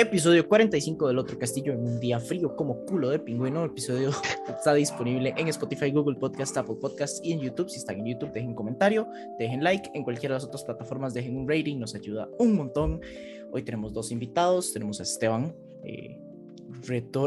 [0.00, 3.64] Episodio 45 del otro castillo en un día frío como culo de pingüino.
[3.64, 4.12] El episodio
[4.48, 7.68] está disponible en Spotify, Google Podcast, Apple Podcast y en YouTube.
[7.68, 9.06] Si están en YouTube, dejen un comentario,
[9.38, 9.90] dejen like.
[9.92, 13.02] En cualquiera de las otras plataformas, dejen un rating, nos ayuda un montón.
[13.52, 14.72] Hoy tenemos dos invitados.
[14.72, 15.54] Tenemos a Esteban,
[15.84, 16.18] eh,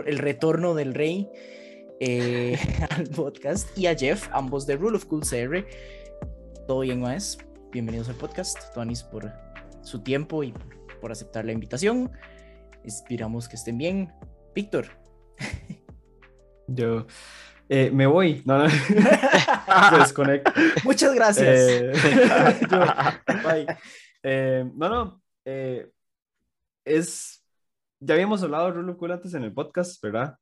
[0.07, 1.29] el retorno del rey
[1.99, 2.57] eh,
[2.89, 5.63] al podcast, y a Jeff, ambos de Rule of Cool CR.
[6.67, 7.37] Todo bien, Maes.
[7.71, 8.57] Bienvenidos al podcast.
[8.73, 9.31] Toanis por
[9.83, 10.55] su tiempo y
[10.99, 12.09] por aceptar la invitación.
[12.83, 14.11] Esperamos que estén bien.
[14.53, 14.87] Víctor.
[16.67, 17.05] Yo
[17.69, 18.41] eh, me voy.
[18.45, 18.69] No, no.
[20.05, 20.43] Se.
[20.83, 21.47] Muchas gracias.
[21.47, 21.91] Eh,
[22.69, 22.79] yo,
[23.43, 23.65] bye.
[24.21, 25.21] Eh, no, no.
[26.85, 27.43] es.
[27.99, 30.37] Ya habíamos hablado de Rulo Cool antes en el podcast, ¿verdad?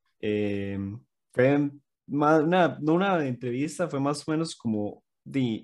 [1.34, 1.72] fue
[2.08, 5.64] más, una, no una entrevista, fue más o menos como de,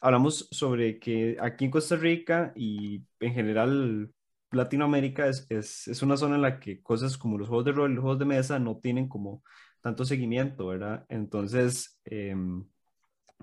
[0.00, 4.10] hablamos sobre que aquí en Costa Rica y en general
[4.50, 7.90] Latinoamérica es, es, es, una zona en la que cosas como los juegos de rol
[7.90, 9.42] y los juegos de mesa no tienen como
[9.80, 11.04] tanto seguimiento, ¿verdad?
[11.08, 12.64] Entonces, em,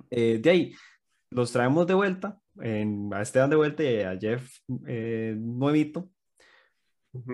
[0.10, 0.76] eh, de ahí,
[1.30, 6.10] los traemos de vuelta, en, a Esteban de vuelta y a Jeff eh, nuevito,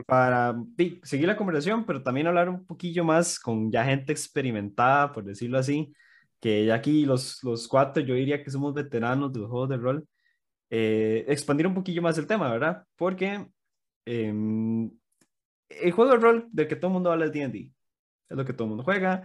[0.06, 0.56] para
[1.03, 5.58] seguir la conversación, pero también hablar un poquillo más con ya gente experimentada, por decirlo
[5.58, 5.94] así,
[6.39, 9.78] que ya aquí los, los cuatro yo diría que somos veteranos de los juegos de
[9.78, 10.08] rol,
[10.69, 12.83] eh, expandir un poquillo más el tema, ¿verdad?
[12.95, 13.45] Porque
[14.05, 14.91] Em,
[15.69, 17.71] el juego de rol del que todo el mundo habla es D&D.
[18.30, 19.23] Es lo que todo el mundo juega.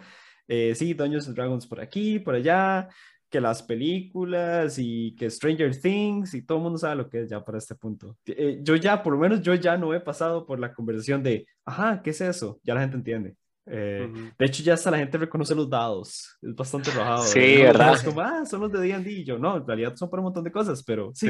[0.49, 2.89] Eh, sí, Dungeons and Dragons por aquí, por allá,
[3.29, 7.31] que las películas y que Stranger Things y todo el mundo sabe lo que es
[7.31, 8.17] ya para este punto.
[8.27, 11.47] Eh, yo ya, por lo menos yo ya no he pasado por la conversación de,
[11.65, 12.61] ajá, ¿qué es eso?
[12.63, 13.37] Ya la gente entiende.
[13.69, 16.39] Eh, de hecho, ya hasta la gente reconoce los dados.
[16.41, 17.25] Es bastante rojado.
[17.25, 17.95] Sí, ¿verdad?
[17.95, 19.11] Es como, ah, son los de D&D.
[19.11, 21.29] Y yo, no, en realidad son para un montón de cosas, pero sí.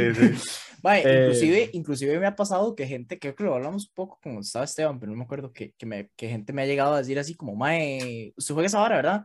[0.83, 4.41] Vale, inclusive, inclusive me ha pasado que gente, creo que lo hablamos un poco como
[4.41, 6.99] estaba Esteban, pero no me acuerdo, que, que, me, que gente me ha llegado a
[6.99, 9.25] decir así como, mae, usted juega esa hora, ¿verdad?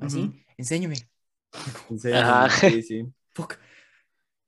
[0.00, 0.96] Así, enséñeme.
[1.88, 2.50] Enséñame.
[2.50, 3.06] Sí, sí.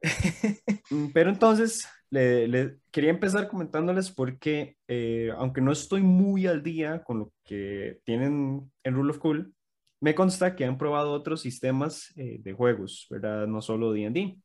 [0.90, 7.02] Mm, pero entonces, le, quería empezar comentándoles porque, eh, aunque no estoy muy al día
[7.04, 9.54] con lo que tienen en Rule of Cool,
[10.00, 13.46] me consta que han probado otros sistemas eh, de juegos, ¿verdad?
[13.46, 14.38] No solo D&D.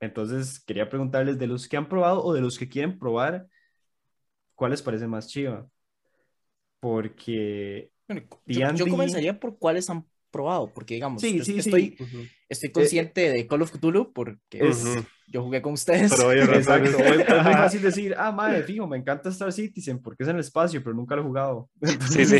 [0.00, 3.46] Entonces, quería preguntarles de los que han probado o de los que quieren probar,
[4.54, 5.66] ¿cuál les parece más chiva?
[6.80, 7.90] Porque...
[8.46, 11.96] yo, yo, comenzaría por cuáles han probado, porque digamos, sí, sí, estoy,
[12.48, 14.60] estoy consciente de Call of Cthulhu porque
[15.30, 16.12] yo jugué con ustedes.
[16.16, 16.90] Pero Exacto.
[16.90, 20.40] es muy fácil decir, ah, madre, fijo, me encanta Star Citizen porque es en el
[20.40, 21.70] espacio, pero nunca lo he jugado.
[22.08, 22.38] Sí, sí.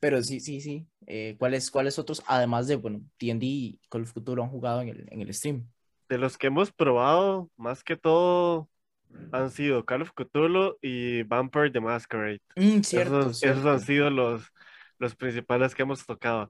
[0.00, 0.86] pero sí, sí, sí.
[1.06, 4.88] Eh, ¿cuáles, ¿Cuáles otros, además de, bueno, D&D y Call of Cthulhu han jugado en
[4.88, 5.66] el, en el stream?
[6.08, 8.68] De los que hemos probado, más que todo,
[9.32, 12.40] han sido Call of Cthulhu y Vampire the Masquerade.
[12.56, 13.60] Mm, cierto, esos, cierto.
[13.60, 14.44] esos han sido los,
[14.98, 16.48] los principales que hemos tocado.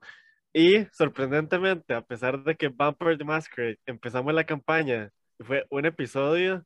[0.51, 5.11] Y sorprendentemente, a pesar de que Vampire the Masquerade empezamos la campaña
[5.43, 6.65] fue un episodio,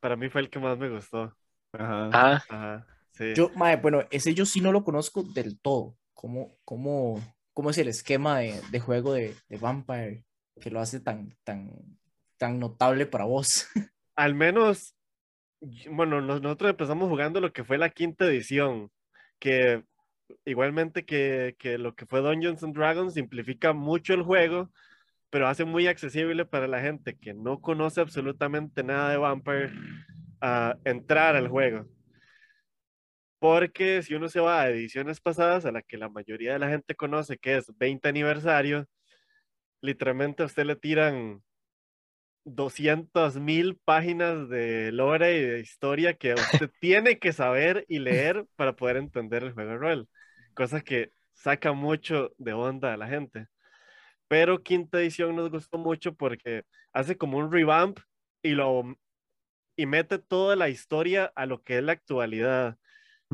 [0.00, 1.36] para mí fue el que más me gustó.
[1.72, 2.10] Ajá.
[2.12, 2.44] Ah.
[2.48, 3.34] Ajá sí.
[3.34, 5.96] Yo, mae, bueno, ese yo sí no lo conozco del todo.
[6.14, 7.20] ¿Cómo, cómo,
[7.52, 10.24] cómo es el esquema de, de juego de, de, Vampire
[10.60, 11.70] que lo hace tan, tan,
[12.36, 13.68] tan notable para vos?
[14.16, 14.94] Al menos,
[15.90, 18.90] bueno, nosotros empezamos jugando lo que fue la quinta edición,
[19.38, 19.82] que
[20.44, 24.70] igualmente que, que lo que fue Dungeons and Dragons simplifica mucho el juego,
[25.30, 29.72] pero hace muy accesible para la gente que no conoce absolutamente nada de Vampire
[30.40, 31.86] a entrar al juego.
[33.38, 36.68] Porque si uno se va a ediciones pasadas, a la que la mayoría de la
[36.68, 38.86] gente conoce, que es 20 aniversario,
[39.80, 41.42] literalmente a usted le tiran
[42.44, 48.46] 200 mil páginas de lore y de historia que usted tiene que saber y leer
[48.56, 50.08] para poder entender el juego de rol.
[50.54, 53.46] Cosa que saca mucho de onda a la gente
[54.30, 57.98] pero quinta edición nos gustó mucho porque hace como un revamp
[58.44, 58.84] y lo
[59.76, 62.78] y mete toda la historia a lo que es la actualidad.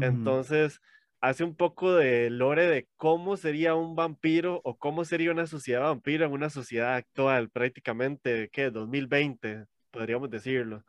[0.00, 0.80] Entonces,
[1.20, 5.82] hace un poco de lore de cómo sería un vampiro o cómo sería una sociedad
[5.82, 8.70] vampiro en una sociedad actual, prácticamente, ¿qué?
[8.70, 10.82] 2020, podríamos decirlo.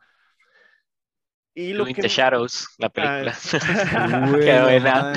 [1.58, 2.06] Y lo que...
[2.06, 3.36] Shadows, la película.
[4.40, 5.12] Qué buena.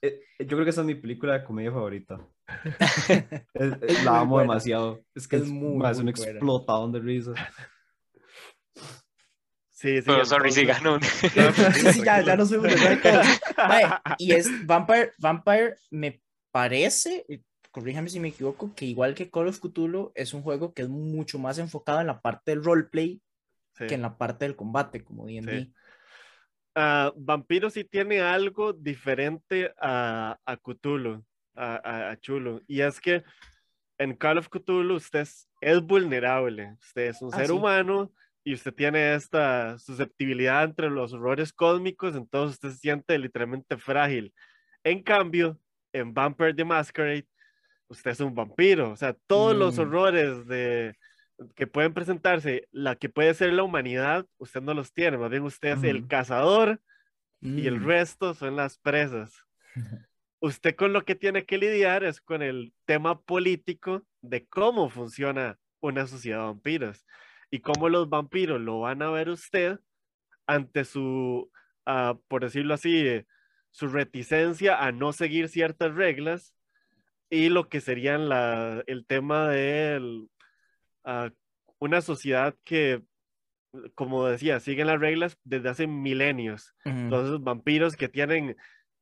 [0.00, 2.20] Eh, yo creo que esa es mi película de comedia favorita.
[4.04, 5.02] la amo demasiado.
[5.16, 7.32] Es que es, muy, más un explotado de risa.
[9.72, 10.04] Sí, sí.
[10.06, 11.00] Pero sorry, sí ganó.
[12.04, 12.68] ya, ya no soy un
[14.18, 16.22] Y es Vampire, Vampire me
[16.52, 17.26] parece,
[17.72, 20.88] corríjame si me equivoco, que igual que Call of Cthulhu es un juego que es
[20.88, 23.20] mucho más enfocado en la parte del roleplay
[23.76, 25.70] que en la parte del combate, como D&D.
[26.76, 31.24] uh, Vampiro sí tiene algo diferente a, a Cthulhu,
[31.54, 33.24] a, a, Chulo, y es que
[33.98, 35.26] en Call of Cthulhu usted
[35.60, 38.12] es, vulnerable, usted es un ah, ser humano
[38.44, 44.32] y usted tiene esta susceptibilidad entre los horrores cósmicos, entonces usted se siente literalmente frágil.
[44.84, 45.58] En cambio,
[45.92, 47.26] en Vampire the Masquerade,
[47.88, 49.80] usted es un vampiro, o sea, todos los mm.
[49.80, 50.94] horrores de,
[51.54, 55.42] que pueden presentarse, la que puede ser la humanidad, usted no los tiene, más bien
[55.42, 56.80] usted es el cazador
[57.40, 57.84] y el mm.
[57.84, 59.44] resto son las presas.
[60.40, 65.58] usted con lo que tiene que lidiar es con el tema político de cómo funciona
[65.80, 67.04] una sociedad de vampiros
[67.50, 69.78] y cómo los vampiros lo van a ver usted
[70.46, 71.50] ante su,
[71.86, 73.26] uh, por decirlo así, eh,
[73.70, 76.54] su reticencia a no seguir ciertas reglas
[77.28, 80.26] y lo que serían la, el tema de
[81.06, 81.30] uh,
[81.78, 83.02] una sociedad que,
[83.94, 86.74] como decía, siguen las reglas desde hace milenios.
[86.84, 88.56] Entonces, vampiros que tienen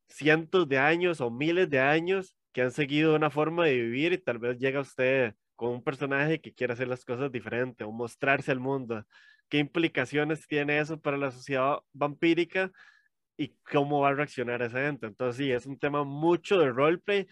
[0.08, 4.18] cientos de años o miles de años que han seguido una forma de vivir y
[4.18, 8.52] tal vez llega usted con un personaje que quiere hacer las cosas diferentes o mostrarse
[8.52, 9.04] al mundo.
[9.48, 12.70] ¿Qué implicaciones tiene eso para la sociedad vampírica
[13.36, 15.06] y cómo va a reaccionar esa gente?
[15.06, 17.26] Entonces, sí, es un tema mucho de roleplay,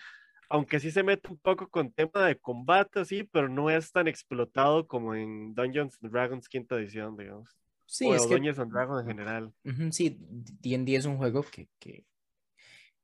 [0.52, 4.06] aunque sí se mete un poco con tema de combate, sí, pero no es tan
[4.06, 7.56] explotado como en Dungeons Dragons quinta edición, digamos.
[7.87, 9.54] Sí, o es Dungeons and Dragons en general.
[9.90, 12.04] sí, D&D es un juego que, que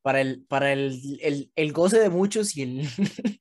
[0.02, 2.82] para el, para el, el, el, goce de muchos y el,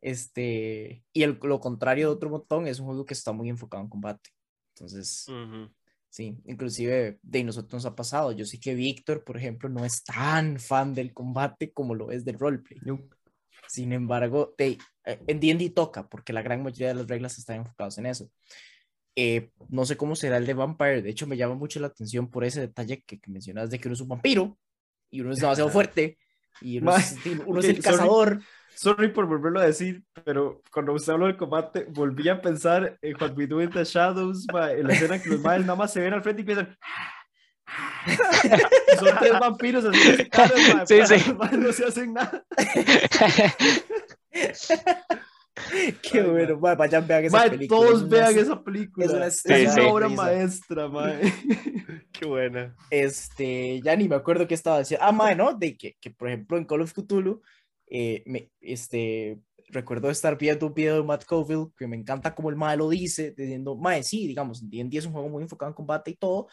[0.00, 3.82] este, y el, lo contrario de otro montón, es un juego que está muy enfocado
[3.82, 4.30] en combate.
[4.76, 5.26] Entonces,
[6.08, 8.30] sí, inclusive de nosotros nos ha pasado.
[8.30, 12.24] Yo sé que Víctor, por ejemplo, no es tan fan del combate como lo es
[12.24, 12.78] del roleplay.
[13.70, 17.56] Sin embargo, de, eh, en D&D toca, porque la gran mayoría de las reglas están
[17.56, 18.30] enfocadas en eso.
[19.14, 22.30] Eh, no sé cómo será el de Vampire, de hecho me llama mucho la atención
[22.30, 24.56] por ese detalle que, que mencionas de que uno es un vampiro,
[25.10, 26.18] y uno es demasiado fuerte
[26.60, 27.16] y uno, es,
[27.64, 28.40] el cazador.
[28.74, 33.16] Sorry por volverlo a decir, pero cuando usted habló del combate, volví a pensar en
[33.20, 36.00] What We Do in the Shadows, en la escena que los males nada más se
[36.00, 36.76] ven al frente y piensan.
[38.98, 39.98] son tres vampiros así,
[40.86, 41.32] sí, sí.
[41.32, 42.44] los no se hacen nada.
[46.02, 47.80] Qué bueno, vayan vean esa película.
[47.80, 49.26] Todos vean esa película.
[49.26, 51.20] Es una, obra maestra, mae.
[52.12, 52.74] Qué buena.
[52.90, 55.04] Este, ya ni me acuerdo qué estaba diciendo.
[55.06, 55.52] Ah, mae, ¿no?
[55.52, 57.42] De que, que por ejemplo, en Call of Cthulhu,
[57.88, 59.38] eh, me, este,
[59.70, 62.88] recuerdo estar viendo un video de Matt Cofield que me encanta como el mae lo
[62.88, 66.48] dice, diciendo, mae, sí, digamos, D&D es un juego muy enfocado en combate y todo,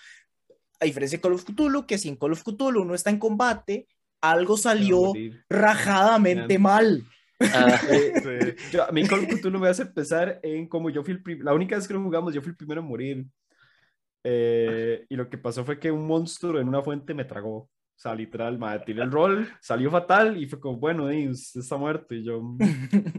[0.79, 3.19] a diferencia de Call of Cthulhu, que si en Call of Cthulhu uno está en
[3.19, 3.87] combate,
[4.21, 5.13] algo salió
[5.49, 7.03] rajadamente mal.
[7.39, 7.79] Ah.
[8.29, 11.43] Eh, yo, a mí Call of Cthulhu me hace empezar en como yo fui el
[11.43, 13.25] la única vez que lo jugamos, yo fui el primero a morir.
[14.23, 17.69] Eh, y lo que pasó fue que un monstruo en una fuente me tragó.
[17.97, 21.77] O sea, literal, madre, tiré el rol, salió fatal y fue como, bueno, usted está
[21.77, 22.13] muerto.
[22.13, 22.43] Y yo,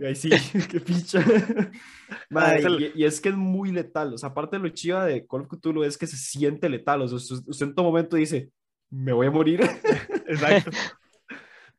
[0.00, 0.30] y ahí sí,
[0.70, 1.20] qué picha.
[2.94, 4.14] y, es que es muy letal.
[4.14, 7.02] O sea, aparte de lo chiva de Call of Cthulhu es que se siente letal.
[7.02, 8.52] O sea, usted en todo momento dice,
[8.88, 9.62] me voy a morir.
[10.28, 10.70] Exacto.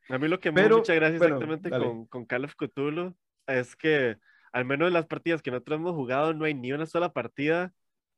[0.10, 3.16] A mí lo que me da mucha gracia exactamente con, con Call of Cthulhu
[3.48, 4.18] es que,
[4.52, 7.72] al menos en las partidas que nosotros hemos jugado, no hay ni una sola partida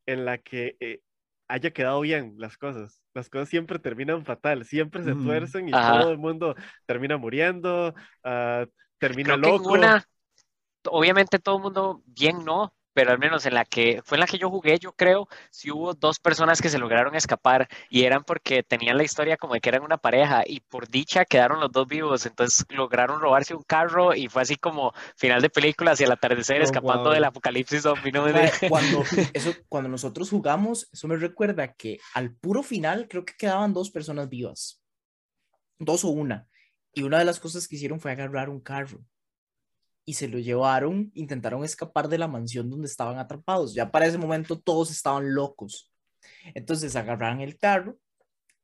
[0.08, 1.02] en la que eh,
[1.52, 3.04] haya quedado bien las cosas.
[3.14, 6.56] Las cosas siempre terminan fatal, siempre se tuercen y todo el mundo
[6.86, 7.94] termina muriendo,
[8.24, 8.66] uh,
[8.98, 9.74] termina loco.
[10.86, 12.74] obviamente todo el mundo bien, ¿no?
[12.94, 15.72] Pero al menos en la que fue en la que yo jugué, yo creo, sí
[15.72, 19.62] hubo dos personas que se lograron escapar y eran porque tenían la historia como de
[19.62, 23.64] que eran una pareja y por dicha quedaron los dos vivos, entonces lograron robarse un
[23.64, 27.84] carro y fue así como final de película hacia el atardecer oh, escapando del apocalipsis
[27.84, 28.12] zombie.
[28.70, 33.74] Cuando, eso, cuando nosotros jugamos, eso me recuerda que al puro final creo que quedaban
[33.74, 34.82] dos personas vivas,
[35.80, 36.48] dos o una,
[36.94, 39.04] y una de las cosas que hicieron fue agarrar un carro
[40.06, 43.74] y se lo llevaron, intentaron escapar de la mansión donde estaban atrapados.
[43.74, 45.92] Ya para ese momento todos estaban locos.
[46.54, 47.98] Entonces agarran el carro,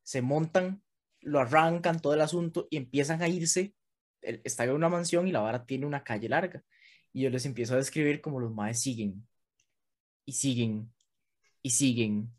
[0.03, 0.82] se montan,
[1.22, 3.74] lo arrancan todo el asunto y empiezan a irse.
[4.22, 6.63] Está en una mansión y la vara tiene una calle larga.
[7.13, 9.27] Y yo les empiezo a describir como los maes siguen
[10.25, 10.91] y siguen
[11.62, 12.32] y siguen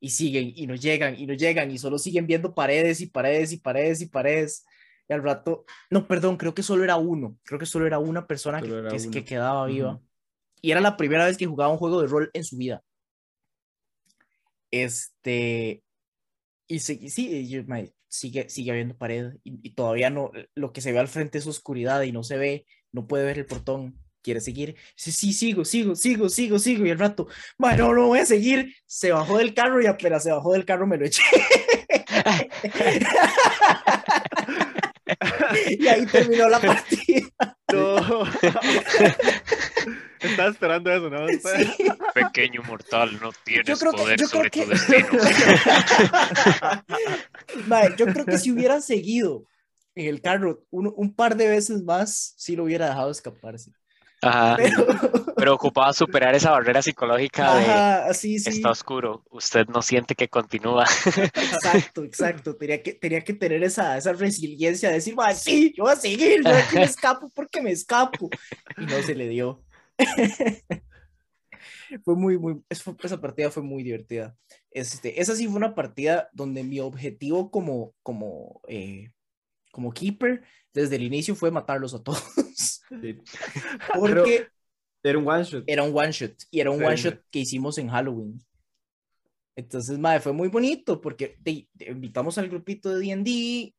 [0.00, 3.52] y siguen y no llegan y no llegan y solo siguen viendo paredes y paredes
[3.52, 4.66] y paredes y paredes
[5.08, 8.26] y al rato, no, perdón, creo que solo era uno, creo que solo era una
[8.26, 10.00] persona que, que, quedaba viva.
[10.60, 12.82] Y era la primera vez que jugaba un juego de rol en su vida.
[14.70, 15.82] Este,
[16.66, 17.46] y sí, sí
[18.08, 22.02] sigue, sigue habiendo pared y, todavía no, lo que se ve al frente es oscuridad
[22.02, 23.98] y no se ve, no puede ver el portón.
[24.20, 24.76] ¿Quieres seguir?
[24.96, 26.84] Dice, sí, sigo, sigo, sigo, sigo, sigo.
[26.84, 28.74] Y el rato, mae, no, no voy a seguir.
[28.84, 31.22] Se bajó del carro y apenas se bajó del carro me lo eché.
[35.78, 37.28] y ahí terminó la partida.
[37.70, 38.24] No.
[40.20, 41.28] Estaba esperando eso, ¿no?
[41.28, 41.76] Sí.
[42.14, 45.06] Pequeño mortal, no tienes creo que- poder yo creo sobre que- tu destino.
[47.66, 49.44] Mae, yo creo que si hubieran seguido
[49.94, 53.70] en el carro un, un par de veces más, sí lo hubiera dejado escaparse.
[54.22, 54.56] Ajá.
[54.56, 54.86] Pero,
[55.36, 58.50] Pero ocupaba superar esa barrera psicológica de ajá, sí, sí.
[58.50, 60.84] está oscuro, usted no siente que continúa.
[61.06, 62.56] Exacto, exacto.
[62.56, 65.96] Tenía que, tenía que tener esa, esa resiliencia de decir, "Ma, sí, yo voy a
[65.96, 68.28] seguir, yo aquí me escapo porque me escapo.
[68.76, 69.62] Y no se le dio.
[72.04, 74.36] fue muy, muy, esa partida fue muy divertida.
[74.70, 79.10] Este, esa sí fue una partida donde mi objetivo como, como, eh,
[79.78, 80.42] como keeper
[80.74, 82.20] desde el inicio fue matarlos a todos.
[82.56, 83.16] Sí.
[83.94, 84.48] Porque
[85.04, 85.62] Era un one shot.
[85.68, 88.40] era un one shot y era un Sí, one shot que hicimos en Halloween.
[89.54, 93.30] Entonces, madre, fue muy bonito porque te, te invitamos al grupito de D&D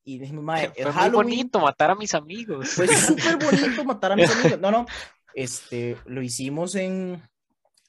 [0.06, 1.30] y dijimos, madre, es Fue muy Halloween.
[1.30, 2.70] bonito matar a mis amigos.
[2.70, 4.60] Fue súper bonito matar a mis amigos.
[4.62, 4.86] No, no,
[5.34, 7.22] este, lo hicimos en,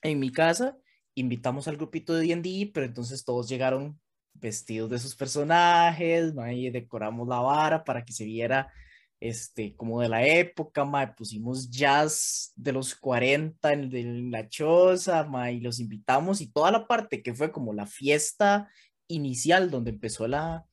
[0.03, 0.77] en mi casa,
[1.15, 4.01] invitamos al grupito de D&D, pero entonces todos llegaron
[4.35, 8.73] vestidos de sus personajes, mae, decoramos la vara para que se viera
[9.21, 15.25] este, como de la época, mae, pusimos jazz de los 40 en, en la choza,
[15.25, 18.69] mae, y los invitamos y toda la parte que fue como la fiesta
[19.09, 20.65] inicial donde empezó la,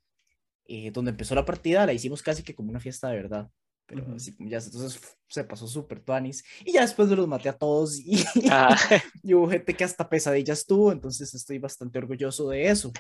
[0.66, 3.50] eh, donde empezó la partida, la hicimos casi que como una fiesta de verdad.
[3.86, 4.16] Pero Ujú.
[4.16, 5.00] así como ya, entonces
[5.30, 6.44] se pasó súper tuanis.
[6.66, 9.02] Y ya después de los maté a todos y, Ajá.
[9.24, 12.92] y hubo gente que hasta pesadillas tuvo, entonces estoy bastante orgulloso de eso.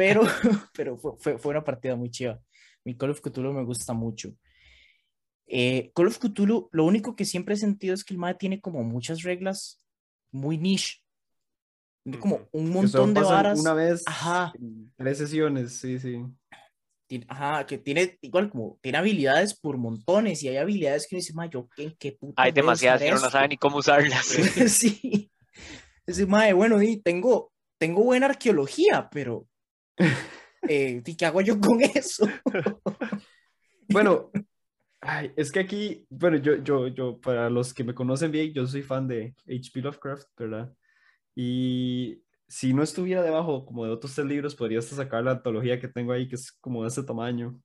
[0.00, 0.22] Pero,
[0.74, 2.40] pero fue, fue, fue una partida muy chiva.
[2.86, 4.34] Mi Call of Cthulhu me gusta mucho.
[5.46, 8.60] Eh, Call of Cthulhu, lo único que siempre he sentido es que el MAE tiene
[8.62, 9.84] como muchas reglas
[10.32, 11.02] muy niche.
[12.02, 13.60] Tiene como un montón de varas.
[13.60, 14.04] Una vez.
[14.06, 14.54] Ajá.
[14.58, 16.24] en Tres sesiones, sí, sí.
[17.06, 21.20] tiene- ajá, que tiene igual como tiene habilidades por montones y hay habilidades que uno
[21.20, 24.24] dice, "Ma, yo qué, qué puta Hay demasiadas que no esto?" sabe ni cómo usarlas.
[24.68, 25.30] sí.
[26.06, 29.46] Dice, mae, bueno, di, tengo, tengo buena arqueología, pero
[30.68, 32.26] eh, di, ¿qué hago yo con eso?
[33.92, 34.30] Bueno,
[35.00, 38.64] ay, es que aquí, bueno, yo, yo, yo, para los que me conocen bien, yo
[38.68, 39.80] soy fan de H.P.
[39.80, 40.72] Lovecraft, ¿verdad?
[41.34, 45.80] Y si no estuviera debajo como de otros tres libros, podría hasta sacar la antología
[45.80, 47.60] que tengo ahí, que es como de ese tamaño.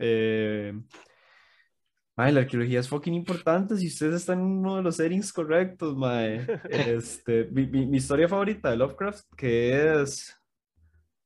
[0.00, 0.72] Eh,
[2.16, 5.96] mae, la arqueología es fucking importante si ustedes están en uno de los settings correctos,
[5.96, 6.44] mae.
[6.70, 10.37] Este, mi, mi, mi historia favorita de Lovecraft, que es...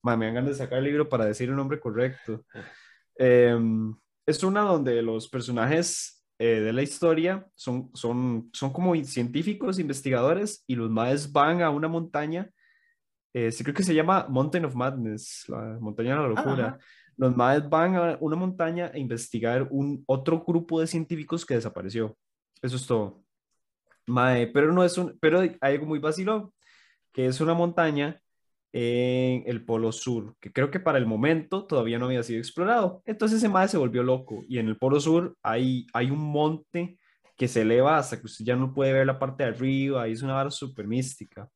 [0.03, 2.45] Mae, me dan ganas de sacar el libro para decir el nombre correcto.
[3.17, 3.95] Em,
[4.27, 10.65] es una donde los personajes eh, de la historia son, son, son como científicos, investigadores,
[10.67, 12.51] y los maes van a una montaña,
[13.33, 16.67] eh, sí creo que se llama Mountain of Madness, la montaña de la locura.
[16.67, 16.79] Ajá.
[17.17, 22.17] Los maes van a una montaña a investigar un otro grupo de científicos que desapareció.
[22.61, 23.23] Eso es todo.
[24.07, 26.53] Mae, pero no es un, pero hay algo muy vacilón,
[27.13, 28.21] que es una montaña
[28.73, 33.03] en el Polo Sur, que creo que para el momento todavía no había sido explorado.
[33.05, 36.99] Entonces ese mae se volvió loco y en el Polo Sur hay, hay un monte
[37.37, 40.13] que se eleva hasta que usted ya no puede ver la parte de arriba, y
[40.13, 41.49] es una vara súper mística.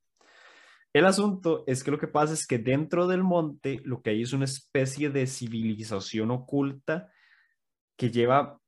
[0.93, 4.23] El asunto es que lo que pasa es que dentro del monte lo que hay
[4.23, 7.11] es una especie de civilización oculta
[7.97, 8.59] que lleva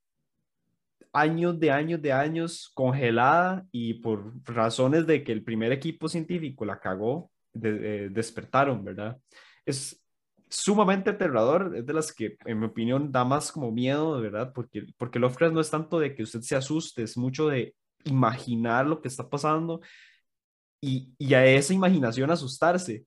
[1.13, 6.65] años de años de años congelada y por razones de que el primer equipo científico
[6.65, 9.19] la cagó, de- eh, despertaron, ¿verdad?
[9.67, 10.03] Es
[10.49, 14.53] sumamente aterrador, es de las que en mi opinión da más como miedo, ¿verdad?
[14.55, 17.75] Porque, porque Lovecraft no es tanto de que usted se asuste, es mucho de
[18.05, 19.81] imaginar lo que está pasando
[20.81, 23.05] y, y a esa imaginación asustarse.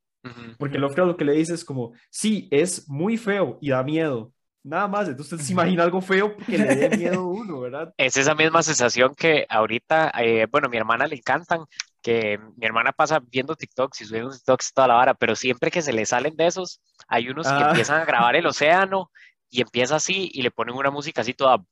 [0.57, 4.33] Porque Lovecraft lo que le dice es como, sí, es muy feo y da miedo.
[4.63, 7.93] Nada más, entonces usted se imagina algo feo porque le dé miedo a uno, ¿verdad?
[7.97, 11.65] Es esa misma sensación que ahorita, eh, bueno, a mi hermana le encantan,
[12.01, 15.81] que mi hermana pasa viendo TikToks y subiendo TikToks toda la vara, pero siempre que
[15.81, 17.67] se le salen de esos, hay unos que Ah.
[17.69, 19.11] empiezan a grabar el océano
[19.49, 21.63] y empieza así y le ponen una música así toda...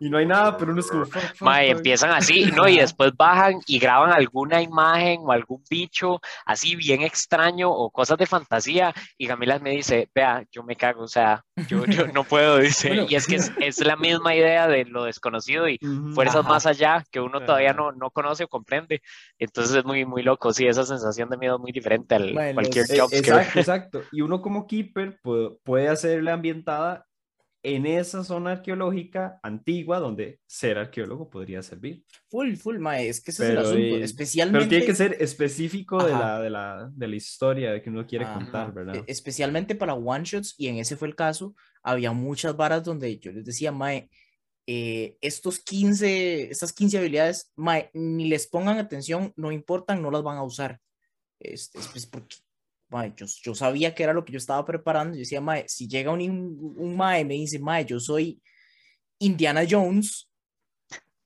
[0.00, 1.04] Y no hay nada, pero uno es como,
[1.40, 2.68] Mae, empiezan así, ¿no?
[2.68, 8.18] Y después bajan y graban alguna imagen o algún bicho así bien extraño o cosas
[8.18, 8.94] de fantasía.
[9.18, 12.88] Y Camila me dice, vea, yo me cago, o sea, yo, yo no puedo, dice.
[12.88, 13.06] Bueno.
[13.08, 15.78] Y es que es, es la misma idea de lo desconocido y
[16.14, 16.48] fuerzas Ajá.
[16.48, 19.02] más allá que uno todavía no, no conoce o comprende.
[19.38, 22.54] Entonces es muy, muy loco, sí, esa sensación de miedo es muy diferente al Mae,
[22.54, 23.18] cualquier Eh, jumpscare.
[23.18, 24.02] Exacto, exacto.
[24.12, 27.06] Y uno como keeper puede, puede hacerle ambientada
[27.68, 32.04] en esa zona arqueológica antigua donde ser arqueólogo podría servir.
[32.30, 33.96] Full, full, mae, es que ese es el Pero, asunto.
[33.96, 34.58] Especialmente.
[34.60, 38.06] Pero tiene que ser específico de la, de, la, de la historia de que uno
[38.06, 38.34] quiere Ajá.
[38.34, 38.94] contar, ¿verdad?
[38.94, 43.18] e- especialmente para one shots, y en ese fue el caso, había muchas varas donde
[43.18, 44.10] yo les decía, Mae,
[44.68, 50.22] eh, estos 15, estas 15 habilidades, Mae, ni les pongan atención, no importan, no las
[50.22, 50.78] van a usar.
[51.40, 52.36] Este, es pues porque,
[52.88, 55.14] Mae, yo, yo sabía que era lo que yo estaba preparando.
[55.14, 56.20] Yo decía, Mae, si llega un,
[56.76, 58.40] un Mae y me dice, Mae, yo soy
[59.18, 60.30] Indiana Jones,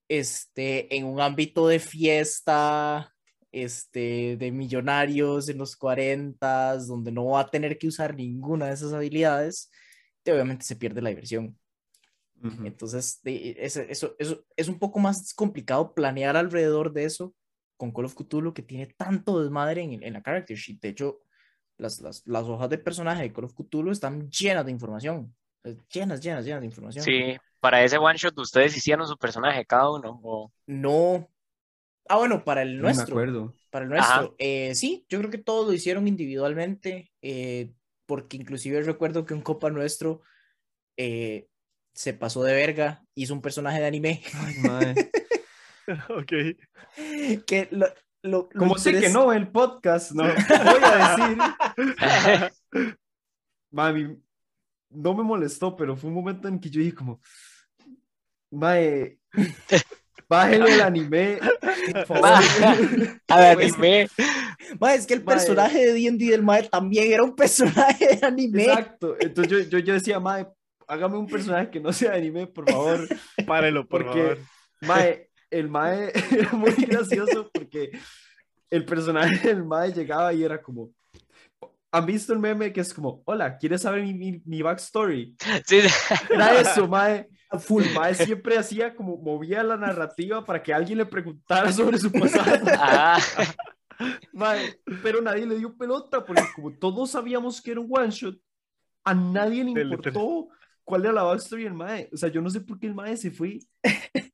[0.09, 3.15] este, en un ámbito de fiesta,
[3.53, 8.75] este, de millonarios en los 40, donde no va a tener que usar ninguna de
[8.75, 9.71] esas habilidades,
[10.23, 11.57] te- obviamente se pierde la diversión.
[12.65, 17.35] Entonces, eso, eso, eso es un poco más complicado planear alrededor de eso
[17.77, 20.81] con Call of Cthulhu, que tiene tanto desmadre en, en la character sheet.
[20.81, 21.21] De hecho,
[21.81, 25.35] las, las, las hojas de personaje de Call of Cthulhu están llenas de información.
[25.93, 27.05] Llenas, llenas, llenas de información.
[27.05, 30.21] Sí, para ese one shot ustedes hicieron su personaje cada uno.
[30.23, 30.53] O...
[30.67, 31.29] No.
[32.09, 33.15] Ah, bueno, para el No me nuestro.
[33.15, 33.55] acuerdo.
[33.71, 34.35] Para el nuestro.
[34.39, 37.73] eh, sí, yo creo que todos lo hicieron individualmente, eh,
[38.07, 40.23] porque inclusive recuerdo que un copa nuestro
[40.97, 41.47] eh,
[41.95, 44.95] se pasó de verga, hizo un personaje de anime, Ay, mae.
[46.09, 46.33] ok.
[47.47, 47.87] que lo,
[48.23, 50.33] lo- lo Como sé que no, el podcast, no voy
[50.83, 51.37] a
[51.77, 52.51] decir.
[53.71, 54.17] Mami,
[54.91, 57.21] no me molestó, pero fue un momento en que yo dije como,
[58.51, 59.19] mae,
[60.29, 61.39] bájale el anime,
[61.95, 62.31] por favor.
[63.29, 64.09] A ver, Pues, anime.
[64.81, 65.37] Ma, es que el Mae.
[65.37, 68.65] personaje de D&D del Mae también era un personaje de anime.
[68.65, 70.47] Exacto, entonces yo, yo, yo decía, mae,
[70.89, 73.07] hágame un personaje que no sea de anime, por favor.
[73.47, 74.39] Párelo, por Porque, favor.
[74.83, 77.91] mae, el mae era muy gracioso porque
[78.71, 80.93] el personaje del mae llegaba y era como,
[81.91, 85.37] ¿han visto el meme que es como, hola, ¿quieres saber mi, mi, mi backstory?
[85.67, 85.89] Sí, sí.
[86.31, 87.29] Era eso, mae.
[87.59, 87.83] Full.
[87.97, 92.65] Mae siempre hacía como, movía la narrativa para que alguien le preguntara sobre su pasado.
[92.79, 93.19] Ah,
[94.33, 98.39] Mae, pero nadie le dio pelota porque como todos sabíamos que era un one shot,
[99.05, 100.49] a nadie le importó
[100.85, 102.09] cuál era la backstory del mae.
[102.13, 103.59] O sea, yo no sé por qué el mae se fue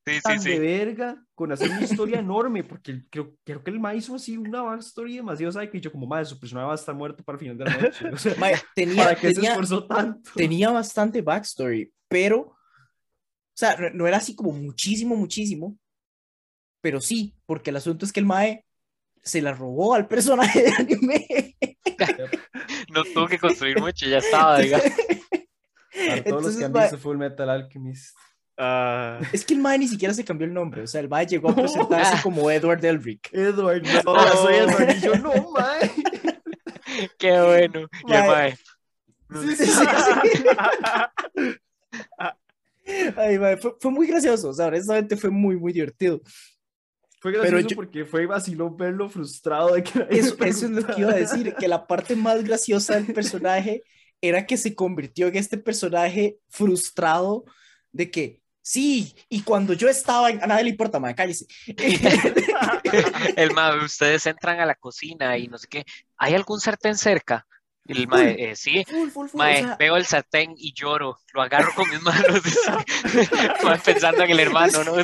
[0.06, 0.58] sí, sí, tan de sí.
[0.58, 4.62] verga con hacer una historia enorme, porque creo, creo que el mae hizo así una
[4.62, 7.40] backstory demasiado sabe que yo como mae, su personaje va a estar muerto para el
[7.40, 8.08] final de la noche.
[8.12, 10.30] O sea, Mae, tenía, ¿para qué se tenía, esforzó tanto?
[10.34, 12.56] tenía bastante backstory, pero, o
[13.54, 15.76] sea, no, no era así como muchísimo, muchísimo,
[16.80, 18.64] pero sí, porque el asunto es que el Mae
[19.20, 21.56] se la robó al personaje de anime.
[22.92, 24.78] No tuvo que construir mucho, ya estaba, diga.
[24.78, 24.92] Para
[26.24, 28.16] todos los Entonces, que han visto Full Metal Alchemist.
[28.58, 31.26] Ah, es que el Mae ni siquiera se cambió el nombre, o sea, el Mae
[31.26, 33.28] llegó a presentarse como Edward Elric.
[33.32, 34.96] Edward, no, soy Edward.
[34.96, 35.90] Y yo, no, mae.
[37.18, 37.88] Qué bueno.
[38.06, 38.56] Y el Mae.
[39.42, 41.56] Sí, sí, sí, sí.
[43.16, 46.20] Ay, mae, fue, fue muy gracioso, o sea, honestamente fue muy, muy divertido.
[47.20, 50.86] Fue Pero gracioso yo- porque fue vacilón verlo frustrado de que Eso, eso es lo
[50.86, 53.82] que iba a decir, que la parte más graciosa del personaje
[54.20, 57.44] era que se convirtió en este personaje frustrado
[57.92, 60.42] de que, sí, y cuando yo estaba, en...
[60.42, 61.46] a nadie le importa, mae, cállese.
[63.36, 65.84] el mae, ustedes entran a la cocina y no sé qué.
[66.16, 67.46] ¿Hay algún sartén cerca?
[67.86, 68.84] El mae, eh, sí.
[68.84, 72.02] Full, full, full, o Mae, sea, veo el sartén y lloro, lo agarro con mis
[72.02, 72.42] manos,
[73.64, 74.94] Mae, pensando en el hermano, ¿no?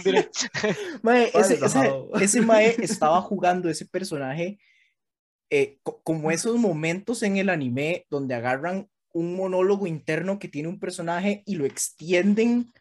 [1.03, 4.59] Mae, Ay, ese, ese, ese mae estaba jugando ese personaje
[5.51, 10.69] eh, co- como esos momentos en el anime donde agarran un monólogo interno que tiene
[10.69, 12.73] un personaje y lo extienden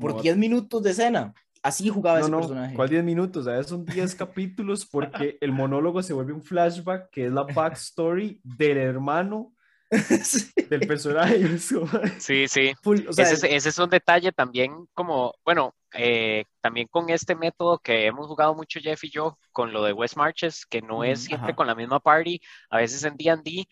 [0.00, 1.34] Por Como- 10 minutos de escena.
[1.62, 2.74] Así jugaba No, ese no, personaje.
[2.76, 3.46] ¿cuál 10 minutos?
[3.46, 7.42] O sea, son 10 capítulos porque el monólogo se vuelve un flashback que es la
[7.44, 9.52] backstory del hermano
[10.24, 11.38] Sí, del personaje.
[12.18, 12.72] Sí, sí.
[12.82, 17.08] full, o sea, ese, es, ese es un detalle también como, bueno, eh, también con
[17.10, 20.82] este método que hemos jugado mucho Jeff y yo, con lo de West Marches, que
[20.82, 21.56] no es siempre ajá.
[21.56, 23.66] con la misma party, a veces en D&D,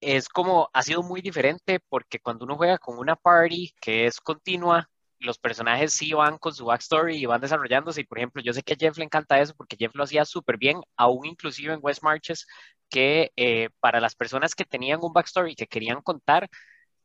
[0.00, 4.20] es como, ha sido muy diferente porque cuando uno juega con una party que es
[4.20, 4.88] continua,
[5.26, 8.62] los personajes sí van con su backstory y van desarrollándose, y por ejemplo, yo sé
[8.62, 11.80] que a Jeff le encanta eso porque Jeff lo hacía súper bien, aún inclusive en
[11.82, 12.46] West Marches,
[12.88, 16.48] que eh, para las personas que tenían un backstory que querían contar,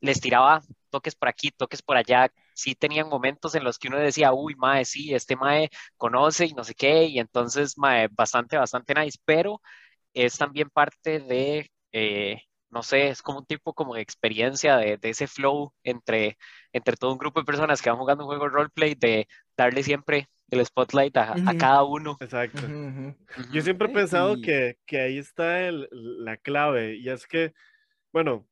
[0.02, 2.30] les tiraba toques por aquí, toques por allá.
[2.54, 6.54] Sí tenían momentos en los que uno decía, uy, mae, sí, este mae conoce y
[6.54, 9.62] no sé qué, y entonces, mae, bastante, bastante nice, pero
[10.14, 14.98] es también parte de, eh, no sé, es como un tipo como de experiencia de,
[14.98, 16.38] de ese flow entre,
[16.74, 19.84] entre todo un grupo de personas que van jugando un juego de roleplay, de darle
[19.84, 22.18] siempre el spotlight a, cada uno.
[22.20, 22.60] exacto.
[23.52, 27.54] Yo siempre he pensado y- que, que ahí está el- la clave, y es que,
[28.14, 28.48] bueno,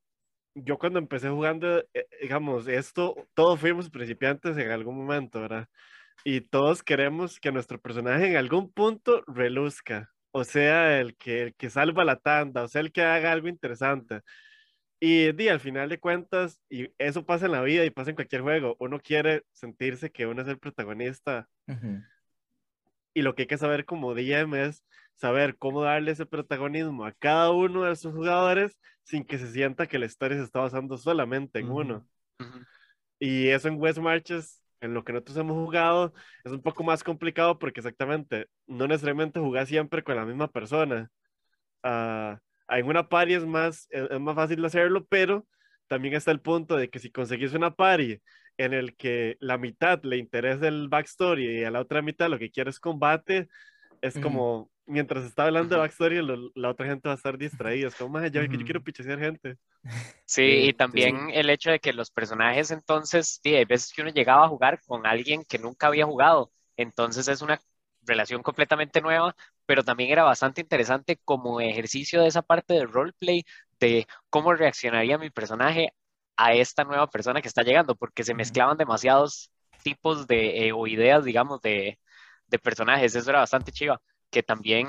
[0.54, 5.68] yo cuando empecé jugando, eh, digamos, esto, todos fuimos principiantes en algún momento, ¿verdad?
[6.24, 11.54] Y todos queremos que nuestro personaje en algún punto reluzca, o sea, el que, el
[11.54, 14.20] que salva la tanda, o sea, el que haga algo interesante.
[15.00, 18.16] Y, di, al final de cuentas, y eso pasa en la vida y pasa en
[18.16, 21.48] cualquier juego, uno quiere sentirse que uno es el protagonista
[23.14, 27.12] y lo que hay que saber como DM es saber cómo darle ese protagonismo a
[27.12, 30.96] cada uno de sus jugadores sin que se sienta que la historia se está basando
[30.96, 32.06] solamente en uno.
[33.18, 36.12] Y eso en West Marches, en lo que nosotros hemos jugado,
[36.44, 41.10] es un poco más complicado porque exactamente, no necesariamente jugás siempre con la misma persona.
[41.82, 42.38] Ah,
[42.68, 45.46] en una party es más, es, es más fácil hacerlo, pero
[45.88, 48.20] también está el punto de que si conseguís una party
[48.56, 52.38] en el que la mitad le interesa el backstory y a la otra mitad lo
[52.38, 53.48] que quiere es combate,
[54.00, 57.88] es como, mientras está hablando de backstory, lo- la otra gente va a estar distraída.
[57.88, 58.64] Es como, "Maje, yo, yo Ujú.
[58.64, 59.56] quiero pichesear gente.
[60.24, 64.10] Sí, y también el hecho de que los personajes entonces, sí, hay veces que uno
[64.12, 67.60] llegaba a jugar con alguien que nunca había jugado, entonces es una
[68.02, 69.34] relación completamente nueva,
[69.66, 73.44] pero también era bastante interesante como ejercicio de esa parte de roleplay,
[73.80, 75.92] de cómo reaccionaría mi personaje
[76.36, 79.50] a esta nueva persona que está llegando, porque se mezclaban demasiados
[79.82, 81.98] tipos de, eh, o ideas, digamos, de,
[82.46, 84.00] de personajes, eso era bastante chiva,
[84.30, 84.86] que también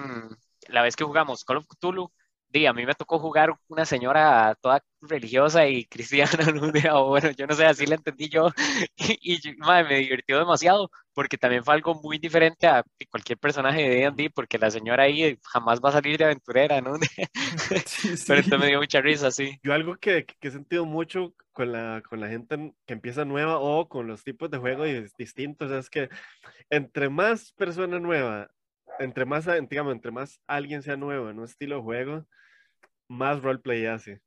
[0.67, 2.11] la vez que jugamos Call of Cthulhu,
[2.49, 6.69] Di, a mí me tocó jugar una señora toda religiosa y cristiana, ¿no?
[6.99, 8.49] O bueno, yo no sé, así la entendí yo,
[8.97, 13.81] y, y madre, me divirtió demasiado, porque también fue algo muy diferente a cualquier personaje
[13.83, 16.93] de D&D, porque la señora ahí jamás va a salir de aventurera, ¿no?
[17.85, 18.27] Sí, sí.
[18.27, 19.61] Pero entonces me dio mucha risa, sí.
[19.63, 23.25] Yo algo que, que he sentido mucho con la, con la gente en- que empieza
[23.25, 26.09] nueva o con los tipos de juego dis- distintos es que
[26.69, 28.51] entre más persona nueva,
[29.01, 32.27] entre más, digamos, entre más alguien sea nuevo en un estilo de juego,
[33.07, 34.21] más roleplay hace,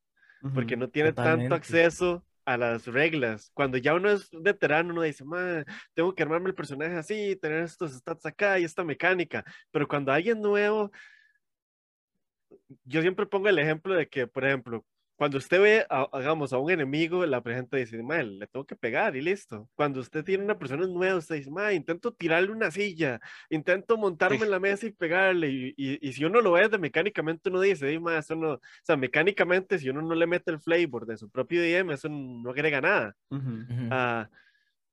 [0.52, 3.50] porque no tiene tanto acceso a las reglas.
[3.54, 7.62] Cuando ya uno es veterano, uno dice, "Ma, tengo que armarme el personaje así, tener
[7.62, 10.90] estos stats acá y esta mecánica, pero cuando alguien nuevo,
[12.84, 14.84] yo siempre pongo el ejemplo de que, por ejemplo,
[15.16, 18.76] cuando usted ve, a, hagamos, a un enemigo, la gente dice, mal, le tengo que
[18.76, 19.70] pegar y listo.
[19.74, 24.44] Cuando usted tiene una persona nueva, usted dice, ma, intento tirarle una silla, intento montarme
[24.44, 24.44] Sí.
[24.44, 25.48] en la mesa y pegarle.
[25.50, 28.54] Y, y, y si uno lo ve de mecánicamente, uno dice, "Ey, ma, eso no,
[28.54, 32.08] o sea, mecánicamente, si uno no le mete el flavor de su propio DM, eso
[32.08, 33.16] no agrega nada.
[33.30, 33.50] Ujú.
[33.70, 33.88] Ujú.
[33.90, 34.30] Ah,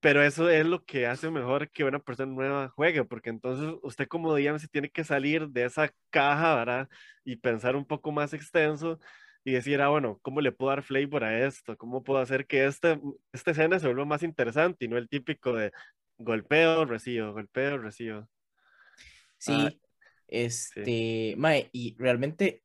[0.01, 4.07] pero eso es lo que hace mejor que una persona nueva juegue, porque entonces usted
[4.07, 6.89] como DM se tiene que salir de esa caja, ¿verdad?
[7.25, 8.99] Y pensar un poco más extenso
[9.43, 11.77] y decir, ah, bueno, ¿cómo le puedo dar flavor a esto?
[11.77, 12.99] ¿Cómo puedo hacer que este,
[13.33, 15.71] esta escena se vuelva más interesante y no el típico de
[16.17, 18.27] golpeo, recibo, golpeo, recibo?
[19.37, 19.71] Sí, Ah,
[20.27, 22.63] este, mae, y realmente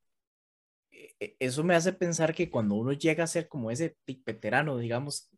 [0.92, 4.78] e- e- eso me hace pensar que cuando uno llega a ser como ese veterano,
[4.78, 5.30] digamos,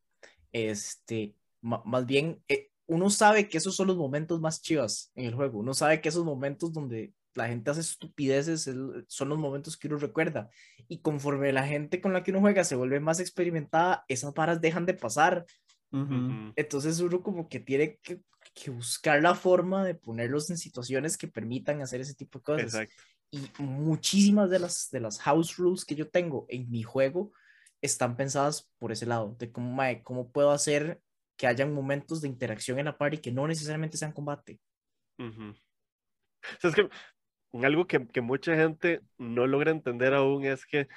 [0.53, 5.35] este, más bien eh, uno sabe que esos son los momentos más chivas en el
[5.35, 9.76] juego, uno sabe que esos momentos donde la gente hace estupideces el- son los momentos
[9.76, 10.50] que uno recuerda
[10.88, 14.60] y conforme la gente con la que uno juega se vuelve más experimentada, esas varas
[14.60, 15.44] dejan de pasar,
[15.92, 16.14] Ujú.
[16.14, 18.20] ujú, entonces uno como que tiene que,
[18.54, 22.64] que buscar la forma de ponerlos en situaciones que permitan hacer ese tipo de cosas
[22.74, 22.94] Exacto.
[23.30, 27.32] y muchísimas de las, de las house rules que yo tengo en mi juego
[27.80, 31.00] están pensadas por ese lado, de cómo, mae, cómo puedo hacer
[31.36, 34.60] que hayan momentos de interacción en la party que no necesariamente sean combate.
[35.18, 35.54] ujú.
[36.56, 36.88] O sea, es que
[37.62, 40.88] algo que, que mucha gente no logra entender aún es que